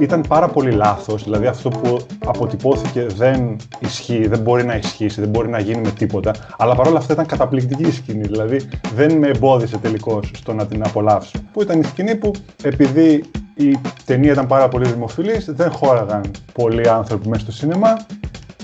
ήταν 0.00 0.24
πάρα 0.28 0.48
πολύ 0.48 0.70
λάθος, 0.70 1.24
δηλαδή 1.24 1.46
αυτό 1.46 1.68
που 1.68 1.98
αποτυπώθηκε 2.26 3.06
δεν 3.16 3.56
ισχύει, 3.78 4.26
δεν 4.26 4.38
μπορεί 4.38 4.64
να 4.64 4.74
ισχύσει, 4.74 5.20
δεν 5.20 5.28
μπορεί 5.28 5.48
να 5.48 5.60
γίνει 5.60 5.80
με 5.80 5.90
τίποτα, 5.90 6.34
αλλά 6.58 6.74
παρόλα 6.74 6.98
αυτά 6.98 7.12
ήταν 7.12 7.26
καταπληκτική 7.26 7.82
η 7.82 7.92
σκηνή, 7.92 8.22
δηλαδή 8.22 8.68
δεν 8.94 9.16
με 9.18 9.26
εμπόδισε 9.26 9.78
τελικώς 9.78 10.30
στο 10.34 10.52
να 10.52 10.66
την 10.66 10.82
απολαύσω. 10.84 11.38
Που 11.52 11.62
ήταν 11.62 11.80
η 11.80 11.84
σκηνή 11.84 12.14
που 12.14 12.30
επειδή 12.62 13.24
η 13.54 13.78
ταινία 14.04 14.32
ήταν 14.32 14.46
πάρα 14.46 14.68
πολύ 14.68 14.88
δημοφιλής, 14.88 15.50
δεν 15.52 15.70
χώραγαν 15.70 16.30
πολλοί 16.52 16.88
άνθρωποι 16.88 17.28
μέσα 17.28 17.42
στο 17.42 17.52
σινεμά 17.52 17.96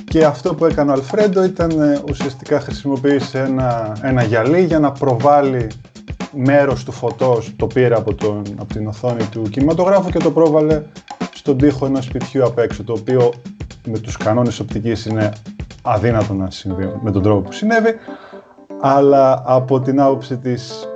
και 0.04 0.24
αυτό 0.24 0.54
που 0.54 0.64
έκανε 0.64 0.90
ο 0.90 0.92
Αλφρέντο 0.92 1.44
ήταν 1.44 1.80
ε, 1.80 2.00
ουσιαστικά 2.10 2.60
χρησιμοποίησε 2.60 3.38
ένα, 3.38 3.96
ένα 4.02 4.22
γυαλί 4.22 4.64
για 4.64 4.78
να 4.78 4.92
προβάλλει 4.92 5.66
μέρος 6.32 6.84
του 6.84 6.92
φωτός 6.92 7.52
το 7.56 7.66
πήρε 7.66 7.94
από, 7.94 8.14
τον, 8.14 8.42
από 8.58 8.72
την 8.72 8.86
οθόνη 8.86 9.24
του 9.24 9.42
κινηματογράφου 9.42 10.10
και 10.10 10.18
το 10.18 10.30
πρόβαλε 10.30 10.82
στον 11.42 11.58
τοίχο 11.58 11.86
ενός 11.86 12.04
σπιτιού 12.04 12.44
απ' 12.44 12.58
έξω, 12.58 12.84
το 12.84 12.92
οποίο 12.92 13.32
με 13.86 13.98
τους 13.98 14.16
κανόνες 14.16 14.60
οπτικής 14.60 15.06
είναι 15.06 15.32
αδύνατο 15.82 16.34
να 16.34 16.50
συμβεί 16.50 16.92
με 17.02 17.10
τον 17.10 17.22
τρόπο 17.22 17.40
που 17.40 17.52
συνέβη, 17.52 17.94
αλλά 18.80 19.42
από 19.46 19.80
την 19.80 20.00
άποψη 20.00 20.38
της 20.38 20.88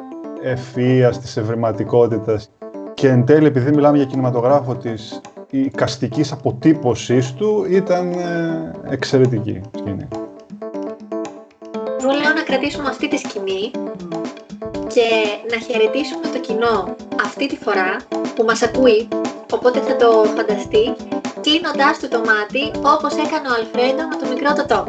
ευφυΐας, 0.45 1.17
της 1.21 1.37
ευρηματικότητας 1.37 2.51
και 2.95 3.09
εν 3.09 3.25
τέλει 3.25 3.47
επειδή 3.47 3.71
μιλάμε 3.71 3.97
για 3.97 4.07
κινηματογράφο 4.07 4.77
της 4.77 5.21
η 5.51 5.69
καστικής 5.69 6.33
αποτύπωσής 6.33 7.35
του 7.35 7.67
ήταν 7.69 8.13
ε, 8.13 8.73
εξαιρετική 8.89 9.61
σκηνή. 9.77 10.09
Εγώ 12.01 12.11
λέω 12.11 12.33
να 12.35 12.43
κρατήσουμε 12.43 12.89
αυτή 12.89 13.09
τη 13.09 13.17
σκηνή 13.17 13.71
και 14.89 15.07
να 15.51 15.59
χαιρετήσουμε 15.59 16.27
το 16.33 16.39
κοινό 16.41 16.97
αυτή 17.25 17.47
τη 17.47 17.57
φορά 17.57 17.97
που 18.35 18.45
μας 18.45 18.63
ακούει 18.63 19.09
οπότε 19.53 19.79
θα 19.81 19.97
το 19.97 20.09
φανταστεί 20.37 20.85
κλείνοντάς 21.41 21.99
του 21.99 22.09
το 22.15 22.21
μάτι 22.29 22.63
όπως 22.95 23.13
έκανε 23.25 23.47
ο 23.51 23.55
Αλφρέντο 23.59 24.03
με 24.11 24.17
το 24.21 24.27
μικρό 24.33 24.51
τοτό. 24.59 24.81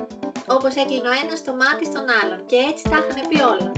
Όπως 0.56 0.74
έκλεινε 0.82 1.10
ο 1.13 1.15
ένας 1.24 1.39
το 1.48 1.54
μάτι 1.62 1.86
στον 1.91 2.06
άλλον 2.20 2.39
και 2.50 2.58
έτσι 2.70 2.84
τα 2.91 2.98
είχαν 3.02 3.28
πει 3.30 3.39
όλα. 3.54 3.72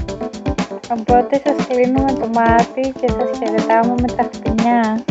Οπότε 0.96 1.34
σας 1.44 1.66
κλείνουμε 1.68 2.12
το 2.20 2.26
μάτι 2.38 2.82
και 3.00 3.08
σας 3.16 3.28
χαιρετάμε 3.38 3.94
με 4.02 4.08
τα 4.16 4.24
χτενιά. 4.32 5.04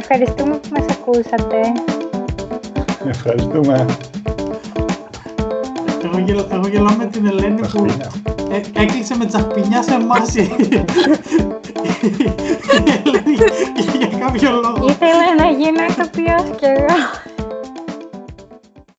Ευχαριστούμε 0.00 0.54
που 0.62 0.68
μας 0.74 0.86
ακούσατε. 0.96 1.58
Ευχαριστούμε. 3.14 3.86
Εγώ, 6.04 6.18
γελ, 6.18 6.44
εγώ 6.50 6.68
γελάω 6.68 6.94
με 6.96 7.06
την 7.06 7.26
Ελένη 7.26 7.60
που 7.68 7.86
ε, 8.50 8.82
έκλεισε 8.82 9.16
με 9.16 9.26
τσαχπινιά 9.26 9.82
σε 9.82 9.94
εμάς 9.94 10.34
η 10.34 10.40
η 12.84 13.02
Ελένη 13.04 13.34
για 13.98 14.18
κάποιο 14.18 14.50
λόγο. 14.50 14.88
Ήθελα 14.88 15.34
να 15.38 15.46
γίνω 15.50 15.82
ηθοποιός 15.88 16.56
κι 16.56 16.64
εγώ. 16.64 16.96